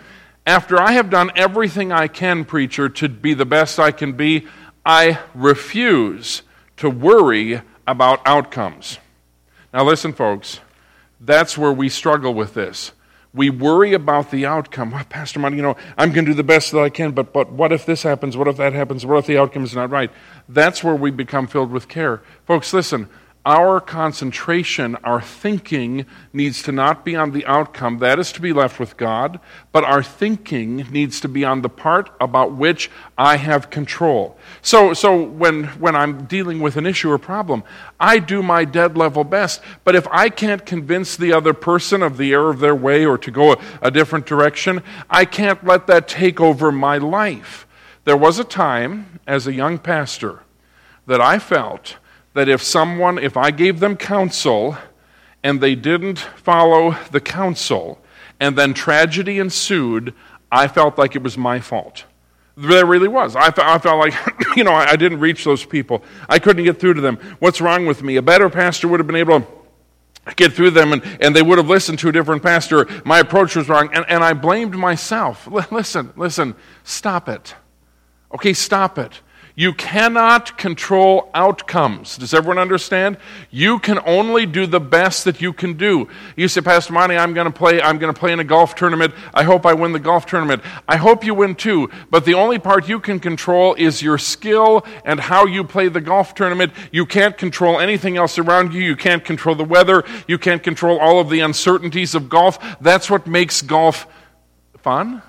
[0.46, 4.46] after I have done everything I can, preacher, to be the best I can be,
[4.86, 6.42] I refuse
[6.76, 8.98] to worry about outcomes.
[9.74, 10.60] Now, listen, folks.
[11.20, 12.92] That's where we struggle with this.
[13.34, 14.90] We worry about the outcome.
[14.90, 17.32] Well, Pastor Monte, you know, I'm going to do the best that I can, but,
[17.32, 18.36] but what if this happens?
[18.36, 19.04] What if that happens?
[19.04, 20.10] What if the outcome is not right?
[20.48, 22.22] That's where we become filled with care.
[22.46, 23.08] Folks, listen,
[23.46, 27.98] our concentration, our thinking needs to not be on the outcome.
[27.98, 29.40] That is to be left with God.
[29.72, 34.36] But our thinking needs to be on the part about which I have control.
[34.60, 37.64] So, so when, when I'm dealing with an issue or problem,
[37.98, 39.62] I do my dead level best.
[39.82, 43.16] But if I can't convince the other person of the error of their way or
[43.18, 47.66] to go a, a different direction, I can't let that take over my life.
[48.04, 50.40] There was a time as a young pastor
[51.06, 51.96] that I felt
[52.34, 54.76] that if someone, if I gave them counsel
[55.42, 58.00] and they didn't follow the counsel,
[58.40, 60.14] and then tragedy ensued,
[60.50, 62.04] I felt like it was my fault.
[62.56, 63.36] There really was.
[63.36, 64.14] I, felt like,
[64.56, 66.02] you know, I, I didn't reach those people.
[66.28, 67.18] I couldn't get through to them.
[67.38, 68.16] What's wrong with me?
[68.16, 69.46] A better pastor would have been able to
[70.34, 72.86] get through them and, and they would have listened to a different pastor.
[73.04, 73.90] My approach was wrong.
[73.92, 75.46] And, and I blamed myself.
[75.46, 77.54] L- listen, listen, stop it.
[78.34, 79.20] Okay, stop it.
[79.58, 82.16] You cannot control outcomes.
[82.16, 83.16] Does everyone understand?
[83.50, 86.06] You can only do the best that you can do.
[86.36, 87.82] You say, Pastor Monte, I'm going to play.
[87.82, 89.14] I'm going to play in a golf tournament.
[89.34, 90.62] I hope I win the golf tournament.
[90.86, 91.90] I hope you win too.
[92.08, 96.00] But the only part you can control is your skill and how you play the
[96.00, 96.72] golf tournament.
[96.92, 98.80] You can't control anything else around you.
[98.80, 100.04] You can't control the weather.
[100.28, 102.60] You can't control all of the uncertainties of golf.
[102.80, 104.06] That's what makes golf
[104.84, 105.20] fun.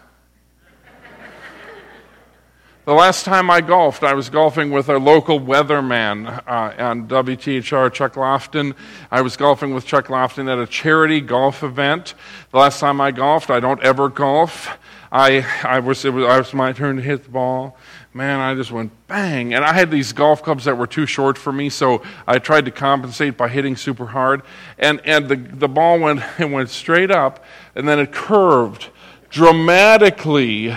[2.85, 7.91] The last time I golfed, I was golfing with a local weatherman uh, on WTHR,
[7.91, 8.73] Chuck Lofton.
[9.11, 12.15] I was golfing with Chuck Lofton at a charity golf event.
[12.51, 14.77] The last time I golfed, I don't ever golf.
[15.11, 17.77] I, I was, it was, was my turn to hit the ball.
[18.13, 19.53] Man, I just went bang.
[19.53, 22.63] And I had these golf clubs that were too short for me, so I tried
[22.65, 24.41] to compensate by hitting super hard.
[24.79, 27.43] And, and the, the ball went, it went straight up,
[27.75, 28.87] and then it curved
[29.29, 30.75] dramatically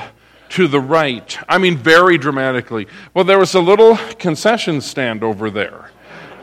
[0.53, 1.39] to the right.
[1.49, 2.87] I mean, very dramatically.
[3.15, 5.91] Well, there was a little concession stand over there.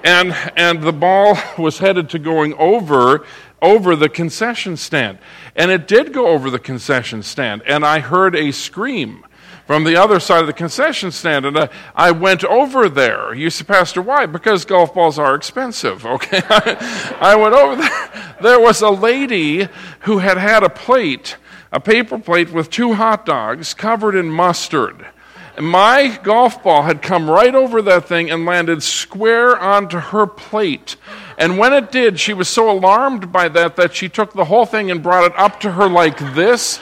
[0.04, 3.26] And, and the ball was headed to going over
[3.62, 5.20] over the concession stand.
[5.56, 7.62] And it did go over the concession stand.
[7.68, 9.26] And I heard a scream
[9.68, 11.46] from the other side of the concession stand.
[11.46, 13.34] And I, I went over there.
[13.34, 14.26] You say, Pastor, why?
[14.26, 16.42] Because golf balls are expensive, okay?
[16.50, 18.36] I went over there.
[18.42, 19.68] There was a lady
[20.02, 21.36] who had had a plate
[21.72, 25.06] a paper plate with two hot dogs covered in mustard.
[25.56, 30.26] And my golf ball had come right over that thing and landed square onto her
[30.26, 30.96] plate.
[31.38, 34.66] And when it did, she was so alarmed by that that she took the whole
[34.66, 36.80] thing and brought it up to her like this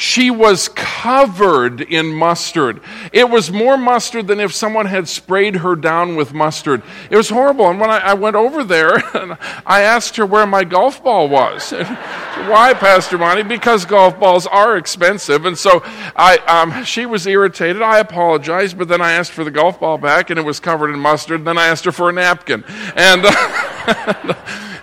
[0.00, 2.80] she was covered in mustard.
[3.12, 6.82] It was more mustard than if someone had sprayed her down with mustard.
[7.10, 7.68] It was horrible.
[7.68, 8.94] And when I, I went over there,
[9.66, 11.72] I asked her where my golf ball was.
[11.72, 13.42] Why, Pastor Monte?
[13.42, 15.44] Because golf balls are expensive.
[15.44, 17.82] And so I, um, she was irritated.
[17.82, 20.94] I apologized, but then I asked for the golf ball back, and it was covered
[20.94, 21.40] in mustard.
[21.40, 22.64] And Then I asked her for a napkin.
[22.96, 23.26] And.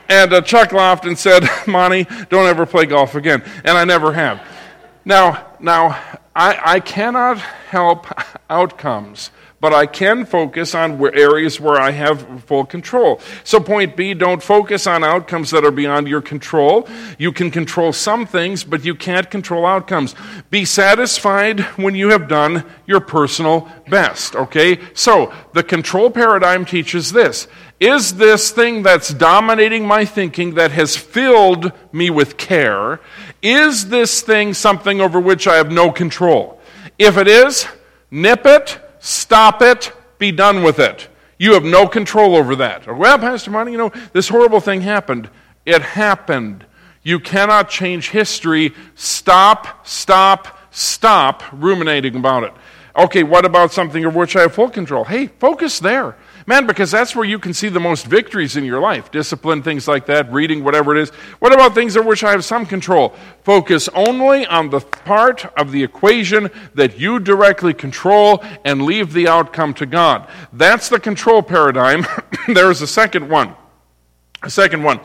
[0.09, 3.43] And uh, Chuck laughed and said, Monte, don't ever play golf again.
[3.65, 4.41] And I never have.
[5.07, 5.97] Now, now
[6.35, 8.07] I, I cannot help
[8.49, 13.19] outcomes, but I can focus on where, areas where I have full control.
[13.43, 16.87] So, point B don't focus on outcomes that are beyond your control.
[17.17, 20.15] You can control some things, but you can't control outcomes.
[20.49, 24.79] Be satisfied when you have done your personal best, okay?
[24.93, 27.47] So, the control paradigm teaches this
[27.79, 32.99] is this thing that's dominating my thinking that has filled me with care,
[33.41, 36.59] is this thing something over which I have no control?
[36.97, 37.67] If it is,
[38.09, 41.07] nip it, stop it, be done with it.
[41.37, 42.85] You have no control over that.
[42.87, 45.29] well, Pastor Monte, you know, this horrible thing happened.
[45.65, 46.65] It happened.
[47.03, 48.73] You cannot change history.
[48.95, 52.53] Stop, stop, stop ruminating about it.
[52.97, 55.05] Okay, what about something of which I have full control?
[55.05, 56.17] Hey, focus there.
[56.49, 59.11] Man, because that's where you can see the most victories in your life.
[59.11, 61.09] Discipline, things like that, reading, whatever it is.
[61.39, 63.13] What about things over which I have some control?
[63.43, 69.27] Focus only on the part of the equation that you directly control and leave the
[69.27, 70.29] outcome to God.
[70.53, 72.05] That's the control paradigm.
[72.47, 73.53] there is a second one.
[74.41, 75.01] A second one.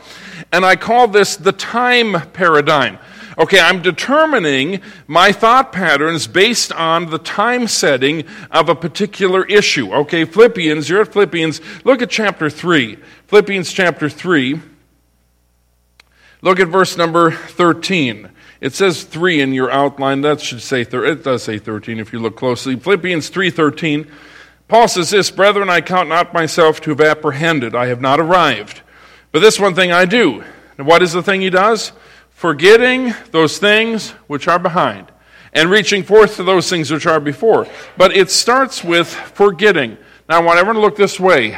[0.53, 2.99] And I call this the time paradigm.
[3.37, 9.93] Okay, I'm determining my thought patterns based on the time setting of a particular issue.
[9.93, 11.59] Okay, Philippians, you're at Philippians.
[11.83, 12.97] Look at chapter 3.
[13.27, 14.61] Philippians chapter 3.
[16.41, 18.29] Look at verse number 13.
[18.61, 20.21] It says 3 in your outline.
[20.21, 22.75] That should say thir- it does say 13 if you look closely.
[22.75, 24.07] Philippians 3:13.
[24.67, 27.75] Paul says this, "Brethren, I count not myself to have apprehended.
[27.75, 28.81] I have not arrived.
[29.31, 30.43] But this one thing I do."
[30.77, 31.91] And what is the thing he does?
[32.43, 35.09] Forgetting those things which are behind
[35.53, 37.65] and reaching forth to those things which are before.
[37.95, 39.97] But it starts with forgetting.
[40.27, 41.57] Now, I want everyone to look this way.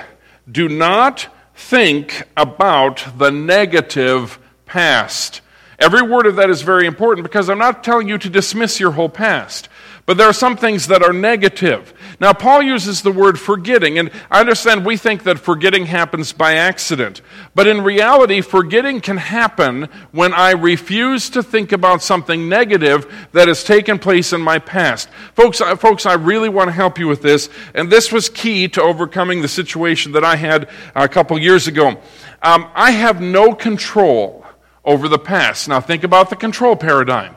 [0.52, 5.41] Do not think about the negative past.
[5.80, 8.91] Every word of that is very important because I'm not telling you to dismiss your
[8.91, 9.69] whole past.
[10.06, 11.91] But there are some things that are negative.
[12.20, 16.54] Now, Paul uses the word forgetting, and I understand we think that forgetting happens by
[16.54, 17.22] accident.
[17.56, 23.48] But in reality, forgetting can happen when I refuse to think about something negative that
[23.48, 25.10] has taken place in my past.
[25.34, 28.68] Folks, I, folks, I really want to help you with this, and this was key
[28.70, 31.99] to overcoming the situation that I had a couple years ago.
[32.43, 34.45] Um, I have no control
[34.84, 35.68] over the past.
[35.68, 37.36] Now, think about the control paradigm.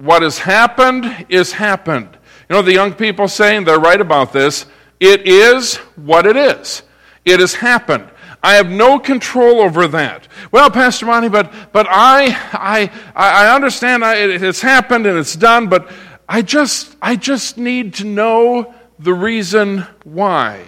[0.00, 2.08] What has happened is happened.
[2.48, 4.64] You know, the young people saying, they're right about this.
[4.98, 6.82] It is what it is.
[7.26, 8.08] It has happened.
[8.42, 10.26] I have no control over that.
[10.50, 15.36] Well, Pastor Monte, but, but I, I, I understand I, it has happened and it's
[15.36, 15.92] done, but
[16.26, 20.64] I just, I just need to know the reason why.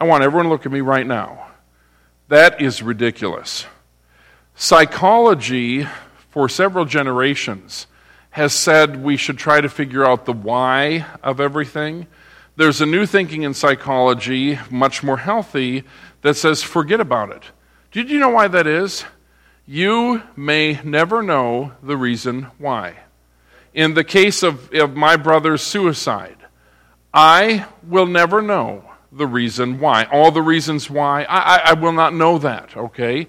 [0.00, 1.48] I want everyone to look at me right now.
[2.28, 3.66] That is ridiculous.
[4.54, 5.88] Psychology,
[6.30, 7.88] for several generations,
[8.34, 12.04] has said we should try to figure out the why of everything.
[12.56, 15.84] There's a new thinking in psychology, much more healthy,
[16.22, 17.44] that says forget about it.
[17.92, 19.04] Did you know why that is?
[19.66, 22.96] You may never know the reason why.
[23.72, 26.38] In the case of, of my brother's suicide,
[27.12, 30.08] I will never know the reason why.
[30.10, 33.28] All the reasons why, I, I, I will not know that, okay?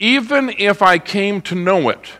[0.00, 2.14] Even if I came to know it,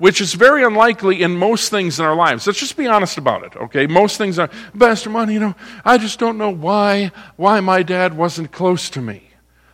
[0.00, 2.46] which is very unlikely in most things in our lives.
[2.46, 3.86] Let's just be honest about it, okay?
[3.86, 4.48] Most things are,
[4.78, 9.02] Pastor Monte, you know, I just don't know why, why my dad wasn't close to
[9.02, 9.24] me.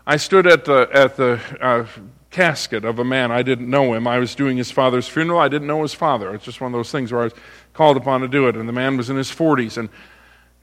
[0.05, 1.87] I stood at the, at the uh,
[2.31, 3.31] casket of a man.
[3.31, 4.09] I didn't know him.
[4.09, 5.39] I was doing his father's funeral.
[5.39, 6.35] I didn't know his father.
[6.35, 7.35] It's just one of those things where I was
[7.73, 8.57] called upon to do it.
[8.57, 9.79] And the man was in his 40s.
[9.79, 9.89] And,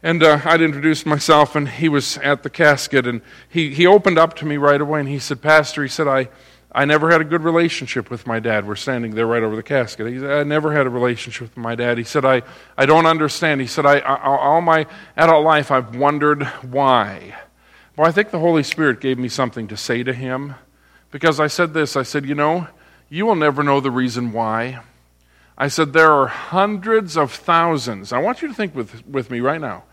[0.02, 3.08] and uh, I'd introduced myself, and he was at the casket.
[3.08, 6.06] And he, he opened up to me right away, and he said, Pastor, he said,
[6.06, 6.28] I,
[6.76, 8.68] I never had a good relationship with my dad.
[8.68, 10.08] We're standing there right over the casket.
[10.08, 12.00] He said, I never had a relationship with my dad.
[12.00, 12.42] He said, I,
[12.76, 13.62] I don't understand.
[13.62, 17.36] He said, I, I, all my adult life I've wondered why.
[17.96, 20.56] Well, I think the Holy Spirit gave me something to say to him
[21.12, 22.68] because I said this I said, You know,
[23.08, 24.80] you will never know the reason why.
[25.56, 28.12] I said, There are hundreds of thousands.
[28.12, 29.84] I want you to think with, with me right now.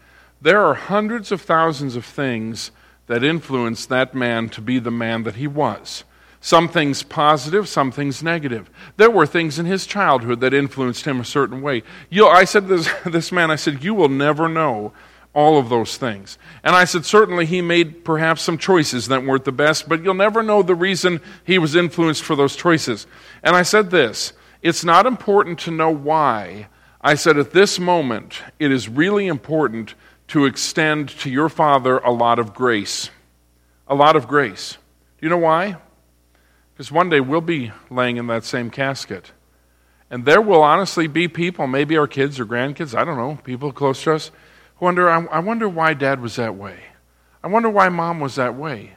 [0.40, 2.70] There are hundreds of thousands of things
[3.06, 6.04] that influenced that man to be the man that he was.
[6.40, 8.70] Some things positive, some things negative.
[8.96, 11.82] There were things in his childhood that influenced him a certain way.
[12.08, 14.92] You, I said this, this man, I said, you will never know
[15.32, 16.38] all of those things.
[16.64, 20.14] And I said, certainly he made perhaps some choices that weren't the best, but you'll
[20.14, 23.06] never know the reason he was influenced for those choices.
[23.42, 24.32] And I said this
[24.62, 26.68] it's not important to know why.
[27.02, 29.94] I said, at this moment, it is really important
[30.28, 33.10] to extend to your father a lot of grace.
[33.88, 34.76] A lot of grace.
[35.18, 35.76] Do you know why?
[36.80, 39.32] Because one day we'll be laying in that same casket.
[40.10, 43.70] And there will honestly be people, maybe our kids or grandkids, I don't know, people
[43.70, 44.30] close to us,
[44.76, 46.84] who wonder, I wonder why dad was that way.
[47.44, 48.92] I wonder why mom was that way.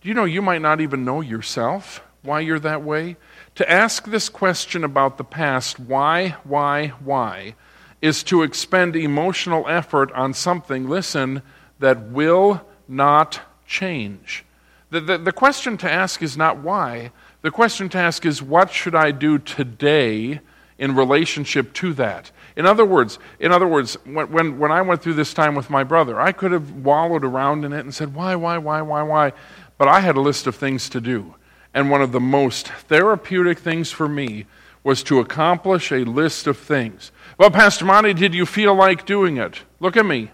[0.00, 3.18] Do you know you might not even know yourself why you're that way?
[3.56, 7.54] To ask this question about the past, why, why, why,
[8.00, 11.42] is to expend emotional effort on something, listen,
[11.80, 14.46] that will not change.
[14.88, 17.10] The, the, the question to ask is not why,
[17.46, 20.40] the question to ask is, what should I do today
[20.78, 22.32] in relationship to that?
[22.56, 25.70] In other words, in other words, when, when, when I went through this time with
[25.70, 29.04] my brother, I could have wallowed around in it and said, why, why, why, why,
[29.04, 29.32] why?
[29.78, 31.36] But I had a list of things to do.
[31.72, 34.46] And one of the most therapeutic things for me
[34.82, 37.12] was to accomplish a list of things.
[37.38, 39.60] Well, Pastor Monte, did you feel like doing it?
[39.78, 40.32] Look at me.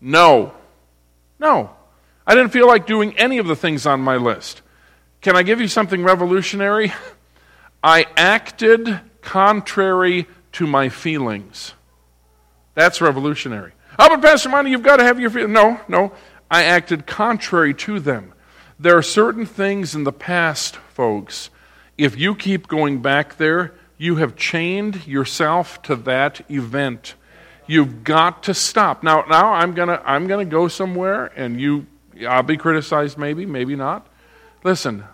[0.00, 0.54] No.
[1.38, 1.76] No.
[2.26, 4.62] I didn't feel like doing any of the things on my list.
[5.24, 6.92] Can I give you something revolutionary?
[7.82, 11.72] I acted contrary to my feelings.
[12.74, 13.72] That's revolutionary.
[13.98, 15.54] Oh, but Pastor Monte, you've got to have your feelings.
[15.54, 16.12] No, no.
[16.50, 18.34] I acted contrary to them.
[18.78, 21.48] There are certain things in the past, folks.
[21.96, 27.14] If you keep going back there, you have chained yourself to that event.
[27.66, 29.02] You've got to stop.
[29.02, 31.86] Now, now I'm gonna I'm gonna go somewhere, and you
[32.28, 34.06] I'll be criticized, maybe, maybe not.
[34.62, 35.04] Listen,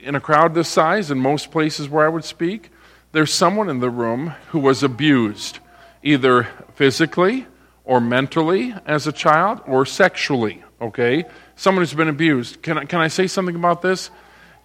[0.00, 2.70] in a crowd this size, in most places where I would speak,
[3.12, 5.58] there's someone in the room who was abused,
[6.02, 6.44] either
[6.74, 7.46] physically
[7.84, 11.24] or mentally as a child or sexually, okay?
[11.56, 12.62] Someone who's been abused.
[12.62, 14.10] Can I, can I say something about this?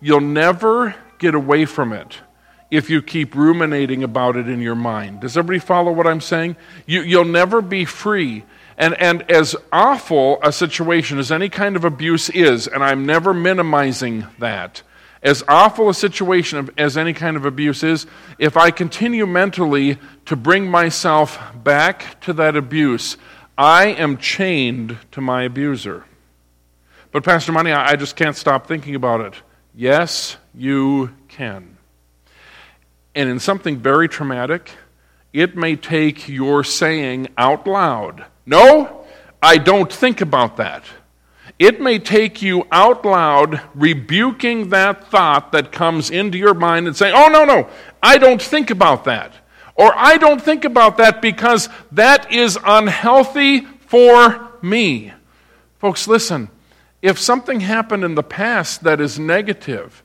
[0.02, 2.20] You'll never get away from it
[2.70, 5.22] if you keep ruminating about it in your mind.
[5.22, 6.58] Does everybody follow what I'm saying?
[6.86, 8.44] You, you'll never be free.
[8.78, 13.34] And, and as awful a situation as any kind of abuse is, and I'm never
[13.34, 14.82] minimizing that,
[15.24, 18.06] as awful a situation as any kind of abuse is,
[18.38, 23.18] if I continue mentally to bring myself back to that abuse,
[23.58, 26.04] I am chained to my abuser.
[27.12, 29.36] But, Pastor Monte, I just can't stop thinking about it.
[29.74, 31.78] Yes, you can.
[33.16, 34.72] And in something very traumatic,
[35.32, 39.06] it may take your saying out loud, No,
[39.42, 40.84] I don't think about that
[41.64, 46.96] it may take you out loud rebuking that thought that comes into your mind and
[46.98, 47.70] saying, Oh, no, no,
[48.02, 49.34] I don't think about that.
[49.76, 55.14] Or I don't think about that because that is unhealthy for me.
[55.80, 56.50] Folks, listen.
[57.02, 60.04] If something happened in the past that is negative,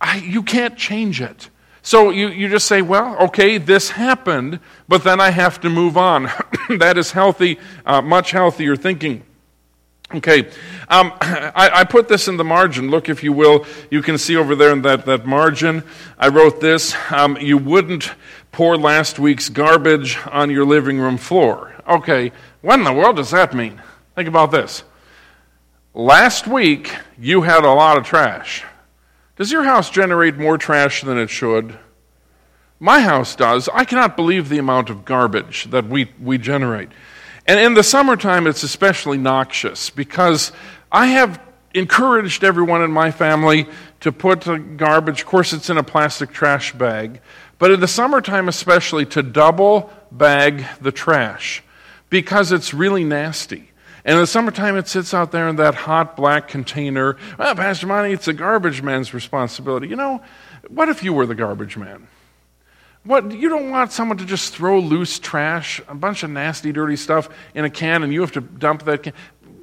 [0.00, 1.50] I, you can't change it.
[1.82, 5.96] So you, you just say, well, okay, this happened, but then I have to move
[5.96, 6.30] on.
[6.78, 9.24] that is healthy, uh, much healthier thinking.
[10.12, 10.44] Okay,
[10.88, 12.90] um, I, I, put this in the margin.
[12.90, 15.82] Look, if you will, you can see over there in that, that margin.
[16.18, 18.12] I wrote this um, You wouldn't
[18.52, 21.74] pour last week's garbage on your living room floor.
[21.88, 23.80] Okay, what in the world does that mean?
[24.14, 24.84] Think about this.
[25.94, 28.64] Last week, you had a lot of trash.
[29.36, 31.78] Does your house generate more trash than it should?
[32.78, 33.68] My house does.
[33.72, 36.90] I cannot believe the amount of garbage that we, we generate.
[37.46, 40.52] And in the summertime, it's especially noxious because
[40.90, 41.40] I have
[41.74, 43.66] encouraged everyone in my family
[44.00, 44.44] to put
[44.76, 47.20] garbage, of course, it's in a plastic trash bag,
[47.58, 51.62] but in the summertime, especially, to double bag the trash
[52.10, 53.70] because it's really nasty.
[54.04, 57.16] And in the summertime, it sits out there in that hot black container.
[57.38, 59.88] Well, Pastor Monte, it's a garbage man's responsibility.
[59.88, 60.22] You know,
[60.68, 62.06] what if you were the garbage man?
[63.04, 66.96] What, you don't want someone to just throw loose trash, a bunch of nasty, dirty
[66.96, 69.12] stuff in a can, and you have to dump that can.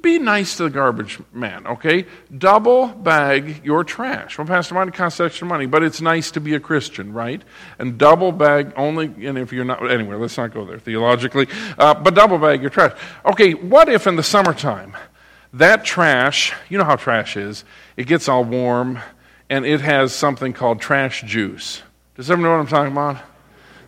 [0.00, 2.06] Be nice to the garbage man, okay?
[2.36, 4.36] Double bag your trash.
[4.36, 7.40] Well, Pastor, mine costs extra money, but it's nice to be a Christian, right?
[7.78, 11.46] And double bag only, and if you're not, anyway, let's not go there theologically,
[11.78, 12.98] uh, but double bag your trash.
[13.24, 14.96] Okay, what if in the summertime
[15.52, 17.64] that trash, you know how trash is,
[17.96, 18.98] it gets all warm
[19.50, 21.82] and it has something called trash juice.
[22.16, 23.31] Does everyone know what I'm talking about?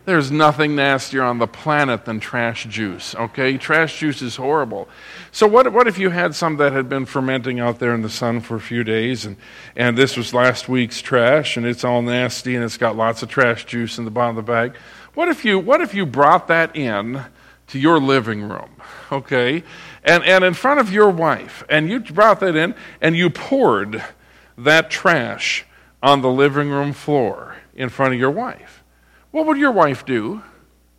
[0.05, 3.57] There's nothing nastier on the planet than trash juice, okay?
[3.57, 4.87] Trash juice is horrible.
[5.31, 8.09] So, what, what if you had some that had been fermenting out there in the
[8.09, 9.35] sun for a few days, and,
[9.75, 13.29] and this was last week's trash, and it's all nasty, and it's got lots of
[13.29, 14.77] trash juice in the bottom of the bag?
[15.15, 17.23] What if you, what if you brought that in
[17.67, 18.75] to your living room,
[19.11, 19.63] okay?
[20.03, 24.03] And, and in front of your wife, and you brought that in, and you poured
[24.55, 25.65] that trash
[26.03, 28.83] on the living room floor in front of your wife
[29.35, 30.41] what would your wife do?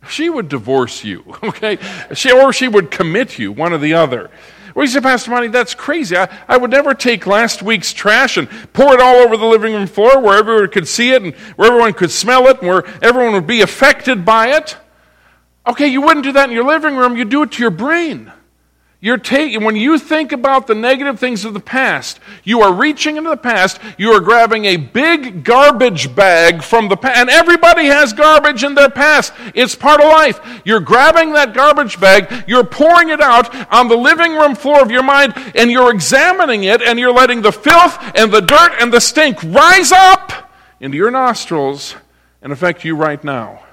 [0.07, 1.79] She would divorce you, okay?
[2.13, 4.29] She, or she would commit you, one or the other.
[4.75, 6.15] Well, you say, Pastor Monte, that's crazy.
[6.15, 9.73] I, I would never take last week's trash and pour it all over the living
[9.73, 12.85] room floor where everyone could see it and where everyone could smell it and where
[13.03, 14.77] everyone would be affected by it.
[15.65, 18.31] Okay, you wouldn't do that in your living room, you'd do it to your brain.
[18.99, 23.17] You're taking, when you think about the negative things of the past, you are reaching
[23.17, 27.85] into the past, you are grabbing a big garbage bag from the past, and everybody
[27.85, 29.33] has garbage in their past.
[29.53, 30.61] It's part of life.
[30.65, 34.89] You're grabbing that garbage bag, you're pouring it out on the living room floor of
[34.89, 38.91] your mind, and you're examining it, and you're letting the filth and the dirt and
[38.91, 41.95] the stink rise up into your nostrils
[42.41, 43.63] and affect you right now.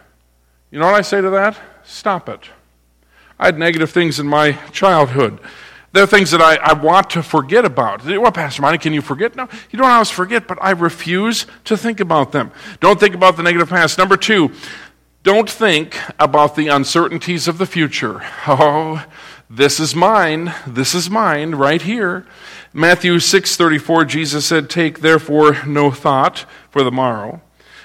[0.70, 1.58] You know what I say to that?
[1.82, 2.50] Stop it.
[3.38, 5.38] I had negative things in my childhood.
[5.92, 8.04] There are things that I, I want to forget about.
[8.04, 9.36] Well, Pastor Monte, can you forget?
[9.36, 12.50] No, you don't always forget, but I refuse to think about them.
[12.80, 13.96] Don't think about the negative past.
[13.96, 14.50] Number two,
[15.22, 18.22] don't think about the uncertainties of the future.
[18.46, 19.04] Oh,
[19.48, 20.52] this is mine.
[20.66, 22.26] This is mine right here.
[22.72, 27.40] Matthew 6:34 Jesus said, "Take therefore no thought for the morrow,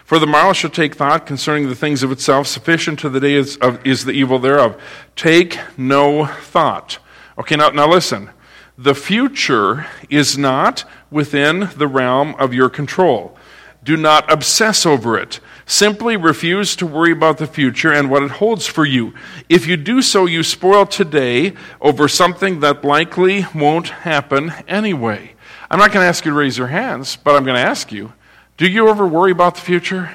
[0.10, 2.48] for the morrow shall take thought concerning the things of itself.
[2.48, 4.76] Sufficient to the day is, of, is the evil thereof.
[5.16, 6.98] Take no thought.
[7.38, 8.32] Okay, now, now listen.
[8.76, 13.38] The future is not within the realm of your control.
[13.84, 15.40] Do not obsess over it.
[15.68, 19.14] Simply refuse to worry about the future and what it holds for you.
[19.48, 25.34] If you do so, you spoil today over something that likely won't happen anyway.
[25.70, 27.92] I'm not going to ask you to raise your hands, but I'm going to ask
[27.92, 28.14] you
[28.60, 30.12] do you ever worry about the future?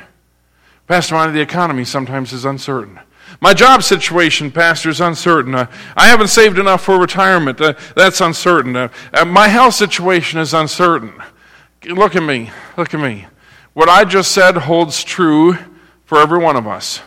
[0.86, 3.00] Pastor, Monte, the economy sometimes is uncertain.
[3.40, 5.54] My job situation, Pastor, is uncertain.
[5.54, 5.66] Uh,
[5.96, 7.58] I haven't saved enough for retirement.
[7.58, 8.76] Uh, that's uncertain.
[8.76, 11.14] Uh, uh, my health situation is uncertain.
[11.86, 12.50] Look at me.
[12.76, 13.26] Look at me.
[13.72, 15.56] What I just said holds true
[16.04, 17.00] for every one of us.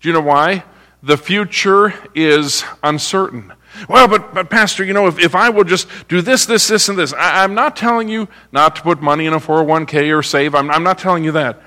[0.00, 0.64] Do you know why?
[1.02, 3.52] The future is uncertain.
[3.88, 6.88] Well, but, but Pastor, you know, if, if I will just do this, this, this,
[6.88, 10.22] and this, I, am not telling you not to put money in a 401k or
[10.22, 10.54] save.
[10.54, 11.60] I'm, I'm not telling you that.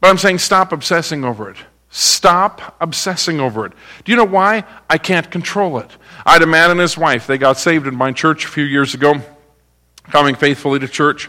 [0.00, 1.56] But I'm saying stop obsessing over it.
[1.90, 3.72] Stop obsessing over it.
[4.04, 4.64] Do you know why?
[4.88, 5.90] I can't control it.
[6.24, 7.26] I had a man and his wife.
[7.26, 9.20] They got saved in my church a few years ago,
[10.04, 11.28] coming faithfully to church.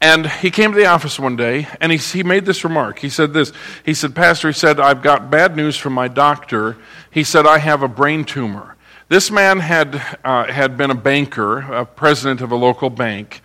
[0.00, 2.98] And he came to the office one day and he, he made this remark.
[2.98, 3.52] He said this.
[3.84, 6.76] He said, Pastor, he said, I've got bad news from my doctor.
[7.10, 8.76] He said, I have a brain tumor.
[9.12, 13.42] This man had, uh, had been a banker, a president of a local bank,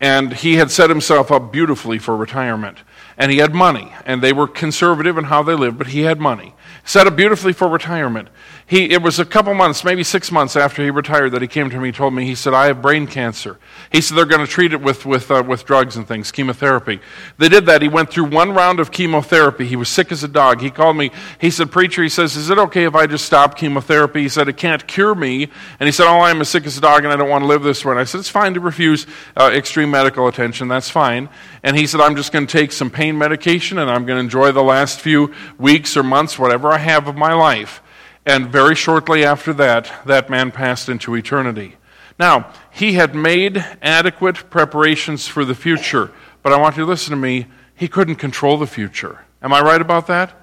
[0.00, 2.78] and he had set himself up beautifully for retirement.
[3.18, 3.92] and he had money.
[4.06, 6.54] And they were conservative in how they lived, but he had money.
[6.86, 8.28] Set up beautifully for retirement.
[8.70, 11.70] He, it was a couple months, maybe six months after he retired, that he came
[11.70, 13.58] to me and told me, he said, I have brain cancer.
[13.90, 17.00] He said, they're going to treat it with, with, uh, with drugs and things, chemotherapy.
[17.36, 17.82] They did that.
[17.82, 19.66] He went through one round of chemotherapy.
[19.66, 20.60] He was sick as a dog.
[20.60, 21.10] He called me.
[21.40, 24.22] He said, Preacher, he says, Is it okay if I just stop chemotherapy?
[24.22, 25.48] He said, It can't cure me.
[25.80, 27.48] And he said, Oh, I'm as sick as a dog and I don't want to
[27.48, 27.90] live this way.
[27.90, 29.04] And I said, It's fine to refuse
[29.36, 30.68] uh, extreme medical attention.
[30.68, 31.28] That's fine.
[31.64, 34.22] And he said, I'm just going to take some pain medication and I'm going to
[34.22, 37.82] enjoy the last few weeks or months, whatever I have of my life.
[38.26, 41.76] And very shortly after that, that man passed into eternity.
[42.18, 46.12] Now, he had made adequate preparations for the future,
[46.42, 47.46] but I want you to listen to me.
[47.74, 49.24] He couldn't control the future.
[49.40, 50.34] Am I right about that?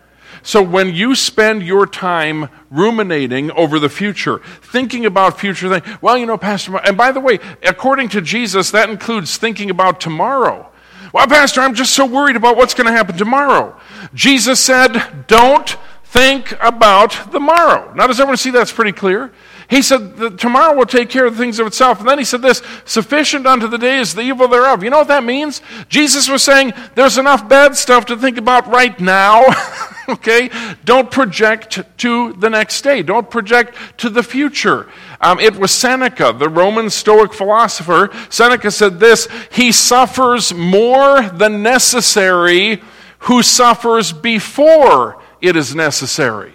[0.42, 6.18] So when you spend your time ruminating over the future, thinking about future things, well,
[6.18, 10.70] you know, Pastor, and by the way, according to Jesus, that includes thinking about tomorrow.
[11.14, 13.80] Well, Pastor, I'm just so worried about what's going to happen tomorrow.
[14.14, 15.78] Jesus said, don't
[16.10, 17.94] think about the morrow.
[17.94, 19.32] Now, does everyone see that's pretty clear?
[19.70, 22.00] He said, Tomorrow will take care of the things of itself.
[22.00, 24.84] And then he said this sufficient unto the day is the evil thereof.
[24.84, 25.62] You know what that means?
[25.90, 29.44] Jesus was saying, There's enough bad stuff to think about right now.
[30.10, 30.50] okay?
[30.86, 34.90] Don't project to the next day, don't project to the future.
[35.20, 38.10] Um, it was Seneca, the Roman Stoic philosopher.
[38.30, 42.82] Seneca said this He suffers more than necessary
[43.20, 46.54] who suffers before it is necessary.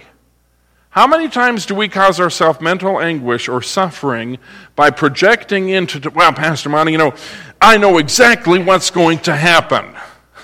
[0.90, 4.38] How many times do we cause ourselves mental anguish or suffering
[4.76, 7.14] by projecting into, well, Pastor Monte, you know,
[7.62, 9.94] I know exactly what's going to happen.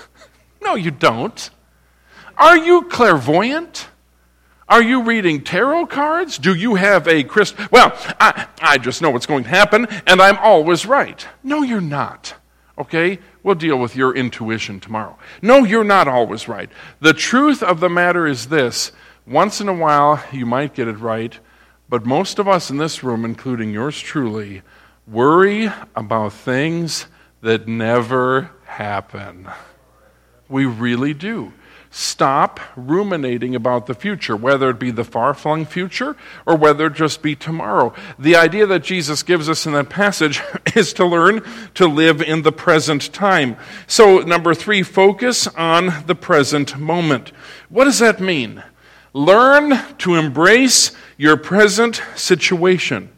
[0.61, 1.49] no, you don't.
[2.35, 3.89] Are you clairvoyant?
[4.67, 6.37] Are you reading tarot cards?
[6.39, 7.65] Do you have a crystal?
[7.71, 11.27] Well, I, I just know what's going to happen, and I'm always right.
[11.43, 12.35] No, you're not.
[12.79, 13.19] Okay?
[13.43, 15.17] We'll deal with your intuition tomorrow.
[15.41, 16.69] No, you're not always right.
[17.01, 18.91] The truth of the matter is this
[19.27, 21.37] once in a while, you might get it right,
[21.87, 24.63] but most of us in this room, including yours truly,
[25.05, 27.05] worry about things
[27.41, 29.47] that never happen.
[30.47, 31.53] We really do.
[31.91, 36.15] Stop ruminating about the future, whether it be the far flung future
[36.45, 37.93] or whether it just be tomorrow.
[38.19, 40.39] The idea that Jesus gives us in that passage
[40.75, 41.41] is to learn
[41.73, 43.57] to live in the present time.
[43.87, 47.31] So, number three, focus on the present moment.
[47.69, 48.63] What does that mean?
[49.13, 53.09] Learn to embrace your present situation.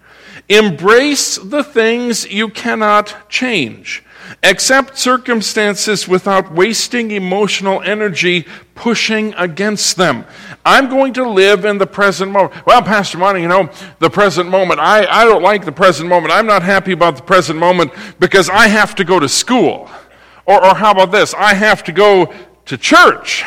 [0.47, 4.03] Embrace the things you cannot change.
[4.43, 10.25] Accept circumstances without wasting emotional energy pushing against them.
[10.65, 12.65] I'm going to live in the present moment.
[12.65, 13.69] Well, Pastor Monte, you know,
[13.99, 14.79] the present moment.
[14.79, 16.33] I, I don't like the present moment.
[16.33, 19.89] I'm not happy about the present moment because I have to go to school.
[20.45, 21.33] Or, or how about this?
[21.33, 22.33] I have to go
[22.65, 23.43] to church.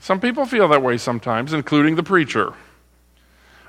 [0.00, 2.54] Some people feel that way sometimes, including the preacher.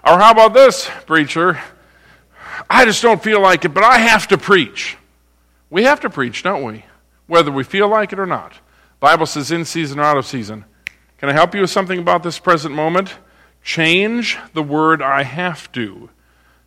[0.05, 1.61] Or how about this, preacher?
[2.69, 4.97] I just don't feel like it, but I have to preach.
[5.73, 6.85] We have to preach, don't we?
[7.25, 8.53] Whether we feel like it or not.
[8.99, 10.65] Bible says in season or out of season.
[11.17, 13.15] Can I help you with something about this present moment?
[13.63, 16.11] Change the word I have to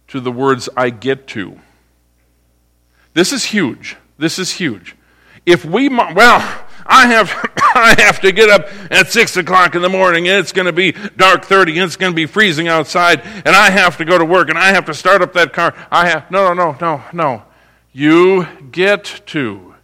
[0.08, 1.60] to the words I get to.
[3.14, 3.96] This is huge.
[4.18, 4.96] This is huge.
[5.46, 7.30] If we, well, I have,
[7.76, 10.72] I have to get up at six o'clock in the morning and it's going to
[10.72, 14.18] be dark 30 and it's going to be freezing outside and I have to go
[14.18, 15.76] to work and I have to start up that car.
[15.92, 17.42] I have, no, no, no, no, no.
[17.98, 19.74] You get to.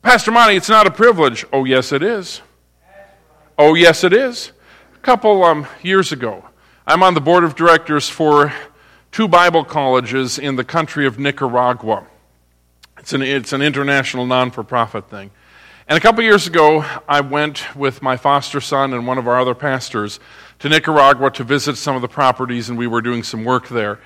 [0.00, 1.44] Pastor Monte, it's not a privilege.
[1.52, 2.40] Oh, yes, it is.
[3.58, 4.52] Oh, yes, it is.
[4.94, 6.42] A couple um, years ago,
[6.86, 8.50] I'm on the board of directors for
[9.12, 12.06] two Bible colleges in the country of Nicaragua.
[12.98, 15.30] It's an, it's an international non for profit thing.
[15.86, 19.38] And a couple years ago, I went with my foster son and one of our
[19.38, 20.18] other pastors
[20.60, 24.00] to Nicaragua to visit some of the properties, and we were doing some work there.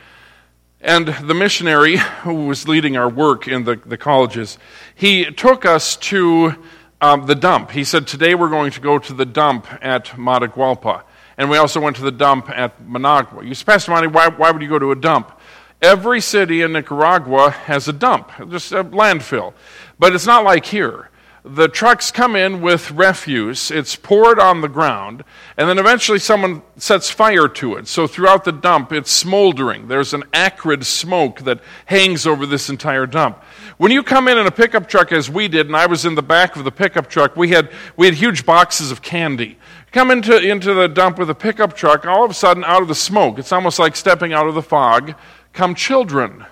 [0.81, 4.59] And the missionary who was leading our work in the, the colleges,
[4.95, 6.55] he took us to
[7.01, 7.73] um, the dump.
[7.73, 11.03] He said, Today we're going to go to the dump at Matagalpa.
[11.37, 13.45] And we also went to the dump at Managua.
[13.45, 15.41] You said, Pastor Monte, why, why would you go to a dump?
[15.83, 19.55] Every city in Nicaragua has a dump, just a landfill.
[19.99, 21.08] But it's not like here
[21.55, 25.25] the trucks come in with refuse, it's poured on the ground,
[25.57, 27.89] and then eventually someone sets fire to it.
[27.89, 29.89] So throughout the dump, it's smoldering.
[29.89, 33.43] There's an acrid smoke that hangs over this entire dump.
[33.79, 36.15] When you come in in a pickup truck, as we did, and I was in
[36.15, 39.59] the back of the pickup truck, we had, we had huge boxes of candy.
[39.91, 42.89] Come into, into the dump with a pickup truck, all of a sudden, out of
[42.89, 45.15] the smoke, it's almost like stepping out of the fog,
[45.53, 46.45] come children.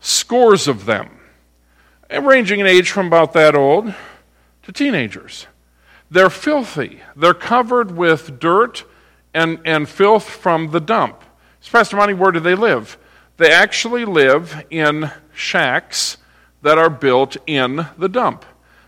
[0.00, 1.08] Scores of them.
[2.10, 3.94] Ranging in age from about that old
[4.64, 5.46] to teenagers.
[6.10, 7.00] They're filthy.
[7.16, 8.84] They're covered with dirt
[9.32, 11.24] and, and filth from the dump.
[11.60, 12.98] So, Pastor Monte, where do they live?
[13.36, 16.18] They actually live in shacks
[16.62, 18.44] that are built in the dump.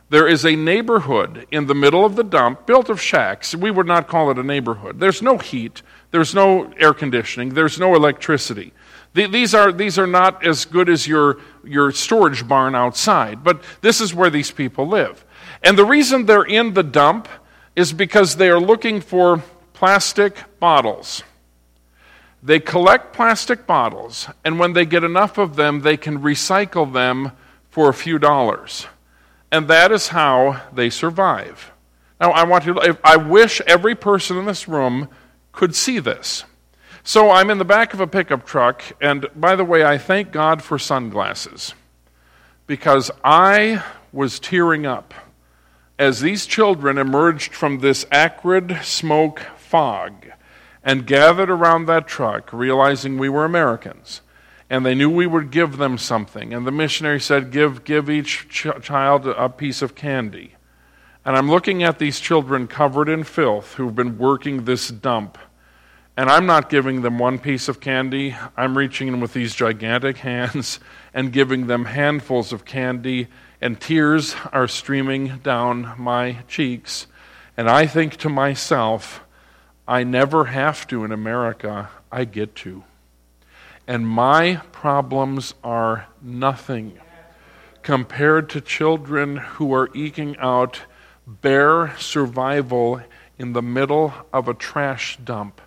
[0.09, 3.57] There is a neighborhood in the middle of the dump built of shacks.
[3.57, 5.01] We would not call it a neighborhood.
[5.01, 8.73] There's no heat, there's no air conditioning, there's no electricity.
[9.15, 14.01] These are, these are not as good as your, your storage barn outside, but this
[14.01, 15.25] is where these people live.
[15.67, 17.29] And the reason they're in the dump
[17.75, 19.43] is because they are looking for
[19.73, 21.25] plastic bottles.
[22.41, 27.33] They collect plastic bottles, and when they get enough of them, they can recycle them
[27.69, 28.87] for a few dollars.
[29.51, 31.73] And that is how they survive.
[32.21, 35.09] Now, I want to, I wish every person in this room
[35.51, 36.45] could see this.
[37.03, 40.31] So I'm in the back of a pickup truck, and by the way, I thank
[40.31, 41.75] God for sunglasses
[42.69, 45.13] because I was tearing up
[45.99, 50.33] as these children emerged from this acrid smoke fog
[50.83, 54.21] and gathered around that truck, realizing we were Americans.
[54.69, 56.53] And they knew we would give them something.
[56.53, 60.55] And the missionary said, Give, give each ch- child a piece of candy.
[61.25, 65.39] And I'm looking at these children covered in filth who've been working this dump
[66.17, 68.35] and I'm not giving them one piece of candy.
[68.57, 70.81] I'm reaching in with these gigantic hands
[71.13, 73.29] and giving them handfuls of candy,
[73.61, 77.07] and tears are streaming down my cheeks.
[77.57, 79.25] And I think to myself,
[79.89, 82.85] I never have to in America, I get to.
[83.87, 86.99] And my problems are nothing
[87.83, 90.83] compared to children who are eking out
[91.27, 93.01] bare survival
[93.39, 95.61] in the middle of a trash dump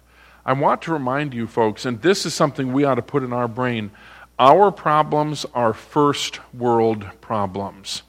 [0.49, 3.33] I want to remind you, folks, and this is something we ought to put in
[3.33, 3.91] our brain
[4.39, 8.03] our problems are first world problems.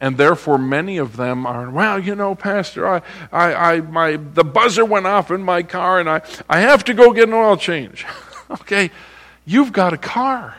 [0.00, 4.44] And therefore, many of them are, well, you know, Pastor, I, I, I, my, the
[4.44, 7.56] buzzer went off in my car and I, I have to go get an oil
[7.56, 8.04] change.
[8.50, 8.90] okay,
[9.44, 10.56] you've got a car.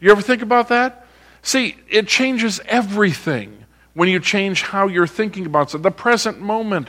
[0.00, 1.06] You ever think about that?
[1.42, 5.82] See, it changes everything when you change how you're thinking about it.
[5.82, 6.88] The present moment.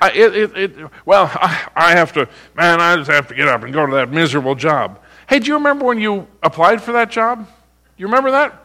[0.00, 3.48] I, it, it, it, well, I, I have to, man, I just have to get
[3.48, 5.00] up and go to that miserable job.
[5.28, 7.46] Hey, do you remember when you applied for that job?
[7.46, 8.64] Do you remember that?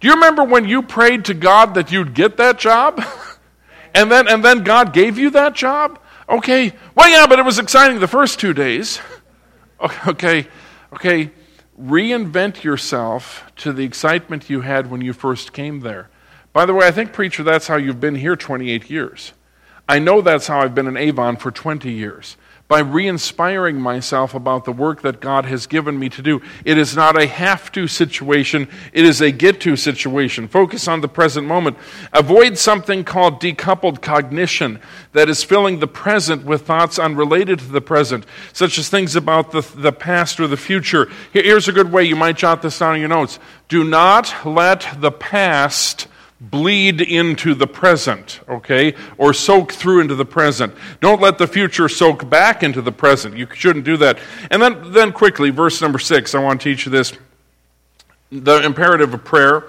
[0.00, 3.02] Do you remember when you prayed to God that you'd get that job?
[3.94, 5.98] and then and then God gave you that job?
[6.28, 6.72] Okay.
[6.94, 9.00] Well, yeah, but it was exciting the first 2 days.
[10.06, 10.46] Okay.
[10.94, 11.30] Okay.
[11.78, 16.08] Reinvent yourself to the excitement you had when you first came there.
[16.54, 19.32] By the way, I think preacher that's how you've been here 28 years.
[19.86, 22.38] I know that's how I've been in Avon for 20 years.
[22.66, 26.40] By re inspiring myself about the work that God has given me to do.
[26.64, 30.48] It is not a have to situation, it is a get to situation.
[30.48, 31.76] Focus on the present moment.
[32.12, 34.80] Avoid something called decoupled cognition
[35.12, 39.50] that is filling the present with thoughts unrelated to the present, such as things about
[39.50, 41.10] the, the past or the future.
[41.32, 43.38] Here's a good way you might jot this down in your notes.
[43.68, 46.08] Do not let the past
[46.50, 48.94] bleed into the present, okay?
[49.18, 50.74] Or soak through into the present.
[51.00, 53.36] Don't let the future soak back into the present.
[53.36, 54.18] You shouldn't do that.
[54.50, 57.12] And then, then quickly, verse number six, I want to teach you this.
[58.30, 59.64] The imperative of prayer.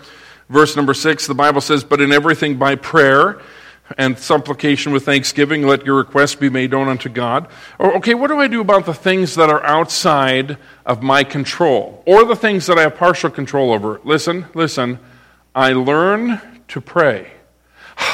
[0.50, 3.42] Verse number six, the Bible says, But in everything by prayer
[3.98, 7.48] and supplication with thanksgiving, let your requests be made known unto God.
[7.80, 12.04] Or, okay, what do I do about the things that are outside of my control?
[12.06, 14.02] Or the things that I have partial control over?
[14.04, 15.00] Listen, listen.
[15.54, 17.32] I learn to pray.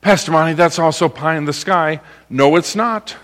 [0.00, 2.00] Pastor Monte, that's also pie in the sky.
[2.28, 3.16] No, it's not.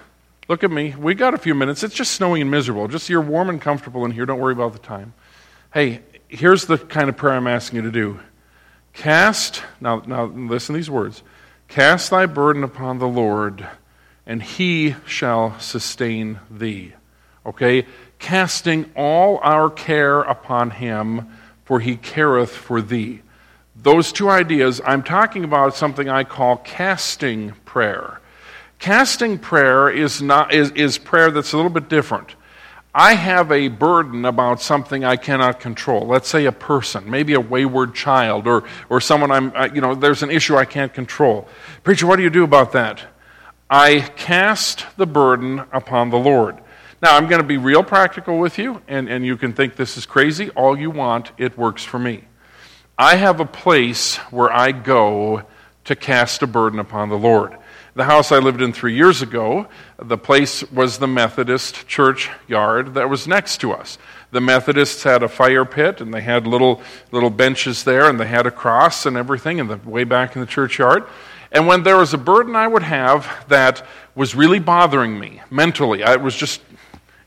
[0.48, 0.94] Look at me.
[0.98, 1.82] We got a few minutes.
[1.82, 2.88] It's just snowing and miserable.
[2.88, 4.26] Just you're warm and comfortable in here.
[4.26, 5.14] Don't worry about the time.
[5.72, 8.20] Hey, here's the kind of prayer I'm asking you to do.
[8.92, 11.22] Cast, now, now listen to these words.
[11.68, 13.66] Cast thy burden upon the Lord,
[14.26, 16.92] and he shall sustain thee.
[17.46, 17.86] Okay?
[18.18, 21.32] Casting all our care upon him,
[21.64, 23.22] for he careth for thee
[23.83, 28.20] those two ideas, I'm talking about something I call casting prayer.
[28.78, 32.35] Casting prayer is, not, is, is prayer that's a little bit different.
[32.95, 36.07] I have a burden about something I cannot control.
[36.07, 40.22] Let's say a person, maybe a wayward child, or, or someone I'm, you know, there's
[40.22, 41.49] an issue I can't control.
[41.85, 43.03] Preacher, what do you do about that?
[43.70, 46.59] I cast the burden upon the Lord.
[47.01, 49.97] Now, I'm going to be real practical with you, and, and you can think this
[49.97, 51.33] is crazy all you want.
[51.39, 52.24] It works for me.
[52.99, 55.43] I have a place where I go
[55.84, 57.57] to cast a burden upon the Lord.
[57.95, 59.66] The house I lived in three years ago,
[59.99, 63.99] the place was the Methodist church yard that was next to us.
[64.30, 68.26] The Methodists had a fire pit, and they had little, little benches there, and they
[68.26, 71.05] had a cross and everything, in the way back in the churchyard.
[71.51, 76.03] And when there was a burden I would have that was really bothering me mentally,
[76.03, 76.62] I was just,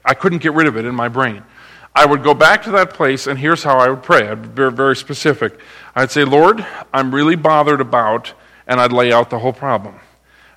[0.03, 1.43] I couldn't get rid of it in my brain.
[1.95, 4.27] I would go back to that place, and here's how I would pray.
[4.27, 5.57] I'd be very, specific.
[5.95, 8.33] I'd say, Lord, I'm really bothered about,
[8.67, 9.95] and I'd lay out the whole problem.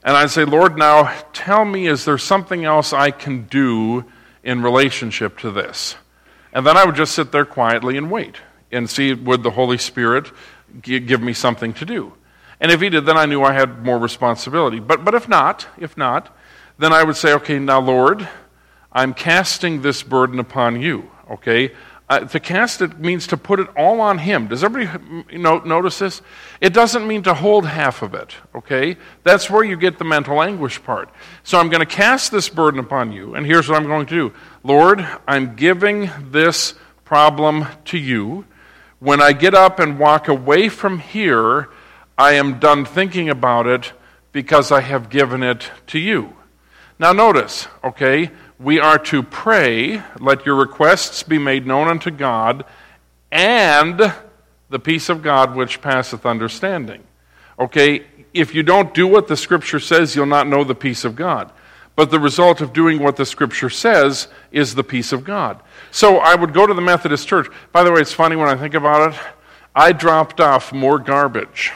[0.03, 4.05] And I'd say, Lord, now tell me, is there something else I can do
[4.43, 5.95] in relationship to this?
[6.53, 8.37] And then I would just sit there quietly and wait
[8.73, 10.33] and see would the Holy Spirit
[10.83, 12.15] give me something to do.
[12.61, 14.81] And if he did, then I knew I had more responsibility.
[14.81, 16.37] But, but if not, if not,
[16.79, 18.29] then I would say, okay, now, Lord,
[18.93, 21.73] I'm casting this burden upon you, okay?
[22.11, 24.49] Uh, to cast it means to put it all on him.
[24.49, 26.23] Does everybody notice this?
[26.59, 28.97] It doesn't mean to hold half of it, okay?
[29.25, 31.11] That's where you get the mental anguish part.
[31.43, 34.15] So I'm going to cast this burden upon you, and here's what I'm going to
[34.15, 36.75] do Lord, I'm giving this
[37.05, 38.47] problem to you.
[39.01, 41.69] When I get up and walk away from here,
[42.17, 43.93] I am done thinking about it
[44.33, 46.35] because I have given it to you.
[46.99, 48.31] Now, notice, okay?
[48.59, 52.65] We are to pray, let your requests be made known unto God,
[53.31, 54.13] and
[54.69, 57.05] the peace of God which passeth understanding.
[57.59, 58.05] Okay,
[58.35, 61.53] if you don't do what the Scripture says, you'll not know the peace of God.
[61.97, 65.61] But the result of doing what the Scripture says is the peace of God.
[65.91, 67.49] So I would go to the Methodist Church.
[67.73, 69.21] By the way, it's funny when I think about it,
[69.75, 71.73] I dropped off more garbage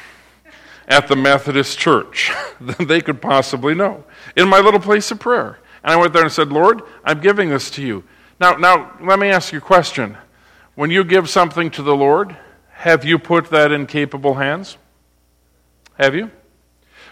[0.87, 4.05] at the Methodist Church than they could possibly know
[4.37, 5.59] in my little place of prayer.
[5.83, 8.05] And I went there and said, Lord, I'm giving this to you.
[8.41, 10.17] Now, now let me ask you a question.
[10.75, 12.37] When you give something to the Lord,
[12.71, 14.79] have you put that in capable hands?
[15.99, 16.31] Have you?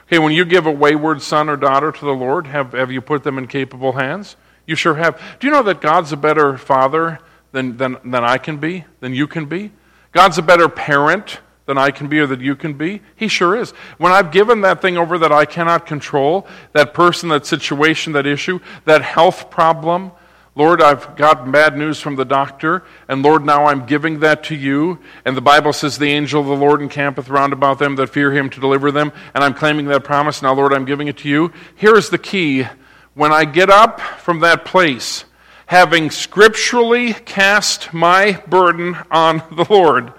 [0.07, 3.01] Okay, when you give a wayward son or daughter to the Lord, have, have you
[3.01, 4.37] put them in capable hands?
[4.67, 5.21] You sure have.
[5.39, 7.21] Do you know that God's a better father
[7.53, 9.73] than, than, than I can be, than you can be?
[10.13, 11.39] God's a better parent
[11.71, 13.01] than I can be or that you can be?
[13.15, 13.71] He sure is.
[13.97, 18.27] When I've given that thing over that I cannot control, that person, that situation, that
[18.27, 20.11] issue, that health problem,
[20.57, 24.57] Lord, I've got bad news from the doctor, and Lord, now I'm giving that to
[24.57, 24.99] you.
[25.25, 28.33] And the Bible says, The angel of the Lord encampeth round about them that fear
[28.33, 29.13] him to deliver them.
[29.33, 30.43] And I'm claiming that promise.
[30.43, 31.53] Now, Lord, I'm giving it to you.
[31.77, 32.67] Here is the key.
[33.15, 35.25] When I get up from that place,
[35.67, 40.13] having scripturally cast my burden on the Lord,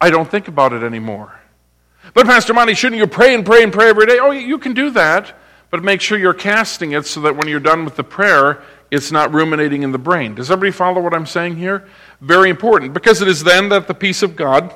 [0.00, 1.38] I don't think about it anymore.
[2.14, 4.18] But, Pastor Monte, shouldn't you pray and pray and pray every day?
[4.18, 5.36] Oh, you can do that,
[5.70, 9.10] but make sure you're casting it so that when you're done with the prayer, it's
[9.10, 10.34] not ruminating in the brain.
[10.34, 11.88] Does everybody follow what I'm saying here?
[12.20, 14.72] Very important, because it is then that the peace of God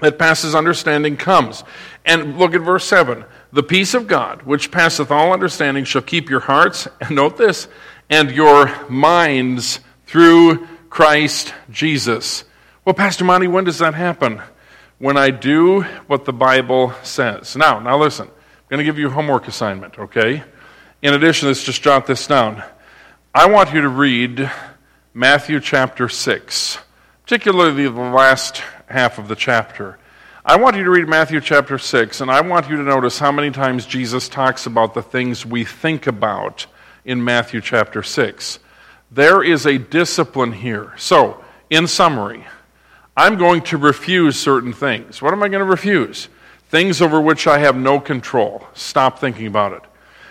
[0.00, 1.64] that passes understanding comes.
[2.04, 3.24] And look at verse 7.
[3.52, 7.68] The peace of God, which passeth all understanding, shall keep your hearts, and note this,
[8.10, 12.44] and your minds through Christ Jesus.
[12.88, 14.40] Well, Pastor Monte, when does that happen?
[14.98, 17.54] When I do what the Bible says.
[17.54, 18.28] Now, now listen.
[18.28, 20.42] I'm going to give you a homework assignment, okay?
[21.02, 22.62] In addition, let's just jot this down.
[23.34, 24.50] I want you to read
[25.12, 26.78] Matthew chapter 6,
[27.24, 29.98] particularly the last half of the chapter.
[30.42, 33.32] I want you to read Matthew chapter 6, and I want you to notice how
[33.32, 36.64] many times Jesus talks about the things we think about
[37.04, 38.58] in Matthew chapter 6.
[39.10, 40.94] There is a discipline here.
[40.96, 42.46] So, in summary,
[43.18, 45.20] I'm going to refuse certain things.
[45.20, 46.28] What am I going to refuse?
[46.68, 48.64] Things over which I have no control.
[48.74, 49.82] Stop thinking about it.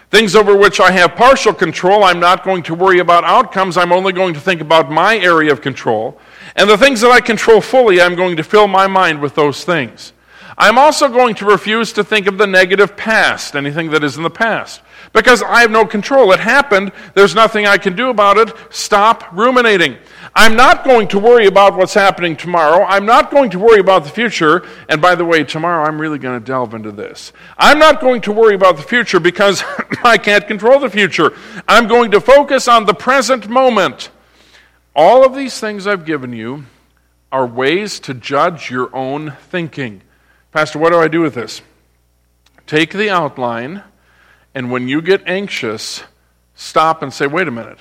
[0.10, 3.76] Things over which I have partial control, I'm not going to worry about outcomes.
[3.76, 6.18] I'm only going to think about my area of control.
[6.56, 9.66] And the things that I control fully, I'm going to fill my mind with those
[9.66, 10.14] things.
[10.58, 14.24] I'm also going to refuse to think of the negative past, anything that is in
[14.24, 14.82] the past,
[15.12, 16.32] because I have no control.
[16.32, 16.94] It happened.
[17.16, 18.56] There's nothing I can do about it.
[18.70, 19.98] Stop ruminating.
[20.40, 22.86] I'm not going to worry about what's happening tomorrow.
[22.86, 24.64] I'm not going to worry about the future.
[24.88, 27.34] And by the way, tomorrow I'm really going to delve into this.
[27.58, 29.64] I'm not going to worry about the future because
[30.04, 31.34] I can't control the future.
[31.68, 34.12] I'm going to focus on the present moment.
[34.96, 36.66] All of these things I've given you
[37.32, 40.04] are ways to judge your own thinking.
[40.52, 41.64] Pastor, what do I do with this?
[42.68, 43.82] Take the outline,
[44.54, 46.04] and when you get anxious,
[46.54, 47.80] stop and say, wait a minute.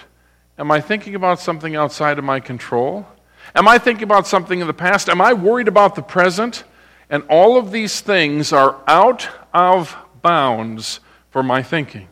[0.59, 3.07] Am I thinking about something outside of my control?
[3.55, 5.09] Am I thinking about something in the past?
[5.09, 6.65] Am I worried about the present?
[7.11, 11.01] And all of these things are out of bounds
[11.31, 12.09] for my thinking.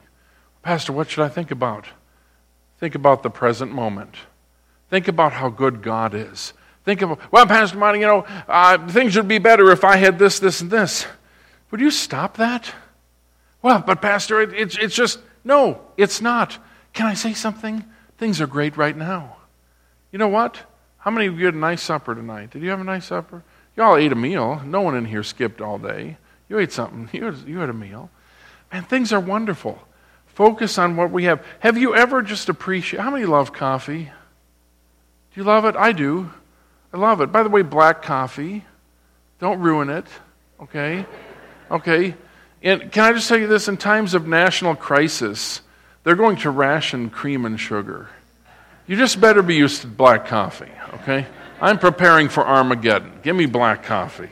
[0.62, 1.86] Pastor, what should I think about?
[2.78, 4.14] Think about the present moment.
[4.90, 6.52] Think about how good God is.
[6.84, 10.18] Think about, well, Pastor Monte, you know, uh, things would be better if I had
[10.18, 11.06] this, this, and this.
[11.70, 12.72] Would you stop that?
[13.62, 16.58] Well, but Pastor, it, it's, it's just, no, it's not.
[16.92, 17.84] Can I say something?
[18.18, 19.36] Things are great right now.
[20.12, 20.62] You know what?
[20.98, 22.50] How many of you had a nice supper tonight?
[22.50, 23.42] Did you have a nice supper?
[23.76, 24.62] Y'all ate a meal.
[24.64, 26.16] No one in here skipped all day.
[26.48, 27.08] You ate something.
[27.18, 28.10] You had, you had a meal.
[28.72, 29.78] Man, things are wonderful.
[30.26, 31.44] Focus on what we have.
[31.60, 33.02] Have you ever just appreciated?
[33.02, 34.04] How many love coffee?
[34.04, 35.76] Do you love it?
[35.76, 36.30] I do.
[36.92, 37.30] I love it.
[37.32, 38.64] By the way, black coffee.
[39.38, 40.06] Don't ruin it.
[40.60, 41.04] Okay?
[41.70, 42.14] Okay?
[42.62, 43.68] And can I just tell you this?
[43.68, 45.60] In times of national crisis,
[46.04, 48.08] they're going to ration cream and sugar.
[48.86, 51.26] You just better be used to black coffee, okay?
[51.60, 53.20] I'm preparing for Armageddon.
[53.22, 54.28] Give me black coffee.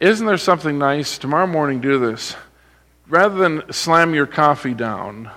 [0.00, 1.18] Isn't there something nice?
[1.18, 2.34] Tomorrow morning, do this.
[3.06, 5.30] Rather than slam your coffee down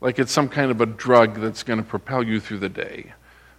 [0.00, 3.12] like it's some kind of a drug that's going to propel you through the day,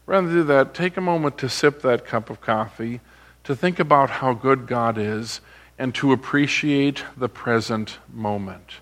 [0.06, 3.00] rather than do that, take a moment to sip that cup of coffee,
[3.44, 5.40] to think about how good God is,
[5.78, 8.76] and to appreciate the present moment.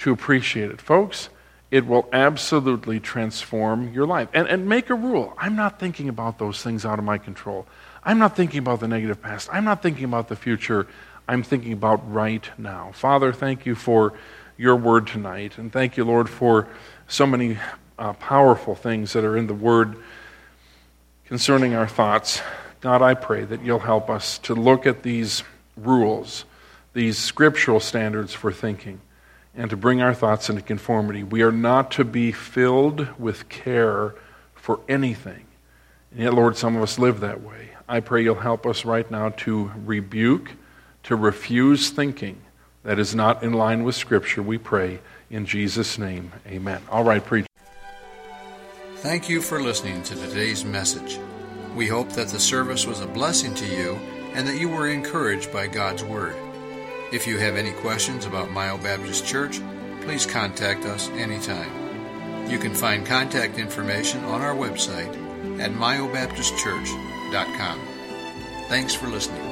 [0.00, 0.80] To appreciate it.
[0.80, 1.28] Folks,
[1.70, 4.28] it will absolutely transform your life.
[4.32, 5.34] And, and make a rule.
[5.38, 7.66] I'm not thinking about those things out of my control.
[8.02, 9.48] I'm not thinking about the negative past.
[9.52, 10.86] I'm not thinking about the future.
[11.28, 12.92] I'm thinking about right now.
[12.94, 14.14] Father, thank you for
[14.56, 15.58] your word tonight.
[15.58, 16.66] And thank you, Lord, for
[17.06, 17.58] so many
[17.98, 19.96] uh, powerful things that are in the word
[21.26, 22.40] concerning our thoughts.
[22.80, 25.42] God, I pray that you'll help us to look at these
[25.76, 26.46] rules,
[26.94, 29.02] these scriptural standards for thinking
[29.54, 31.22] and to bring our thoughts into conformity.
[31.22, 34.14] We are not to be filled with care
[34.54, 35.46] for anything.
[36.12, 37.70] And yet, Lord, some of us live that way.
[37.88, 40.52] I pray you'll help us right now to rebuke,
[41.04, 42.40] to refuse thinking
[42.82, 44.42] that is not in line with Scripture.
[44.42, 46.32] We pray in Jesus' name.
[46.46, 46.82] Amen.
[46.90, 47.46] All right, preach.
[48.96, 51.18] Thank you for listening to today's message.
[51.74, 53.98] We hope that the service was a blessing to you
[54.34, 56.36] and that you were encouraged by God's Word.
[57.12, 59.60] If you have any questions about Mile Baptist Church,
[60.02, 62.48] please contact us anytime.
[62.48, 65.10] You can find contact information on our website
[65.60, 67.80] at myobaptistchurch.com.
[68.68, 69.49] Thanks for listening.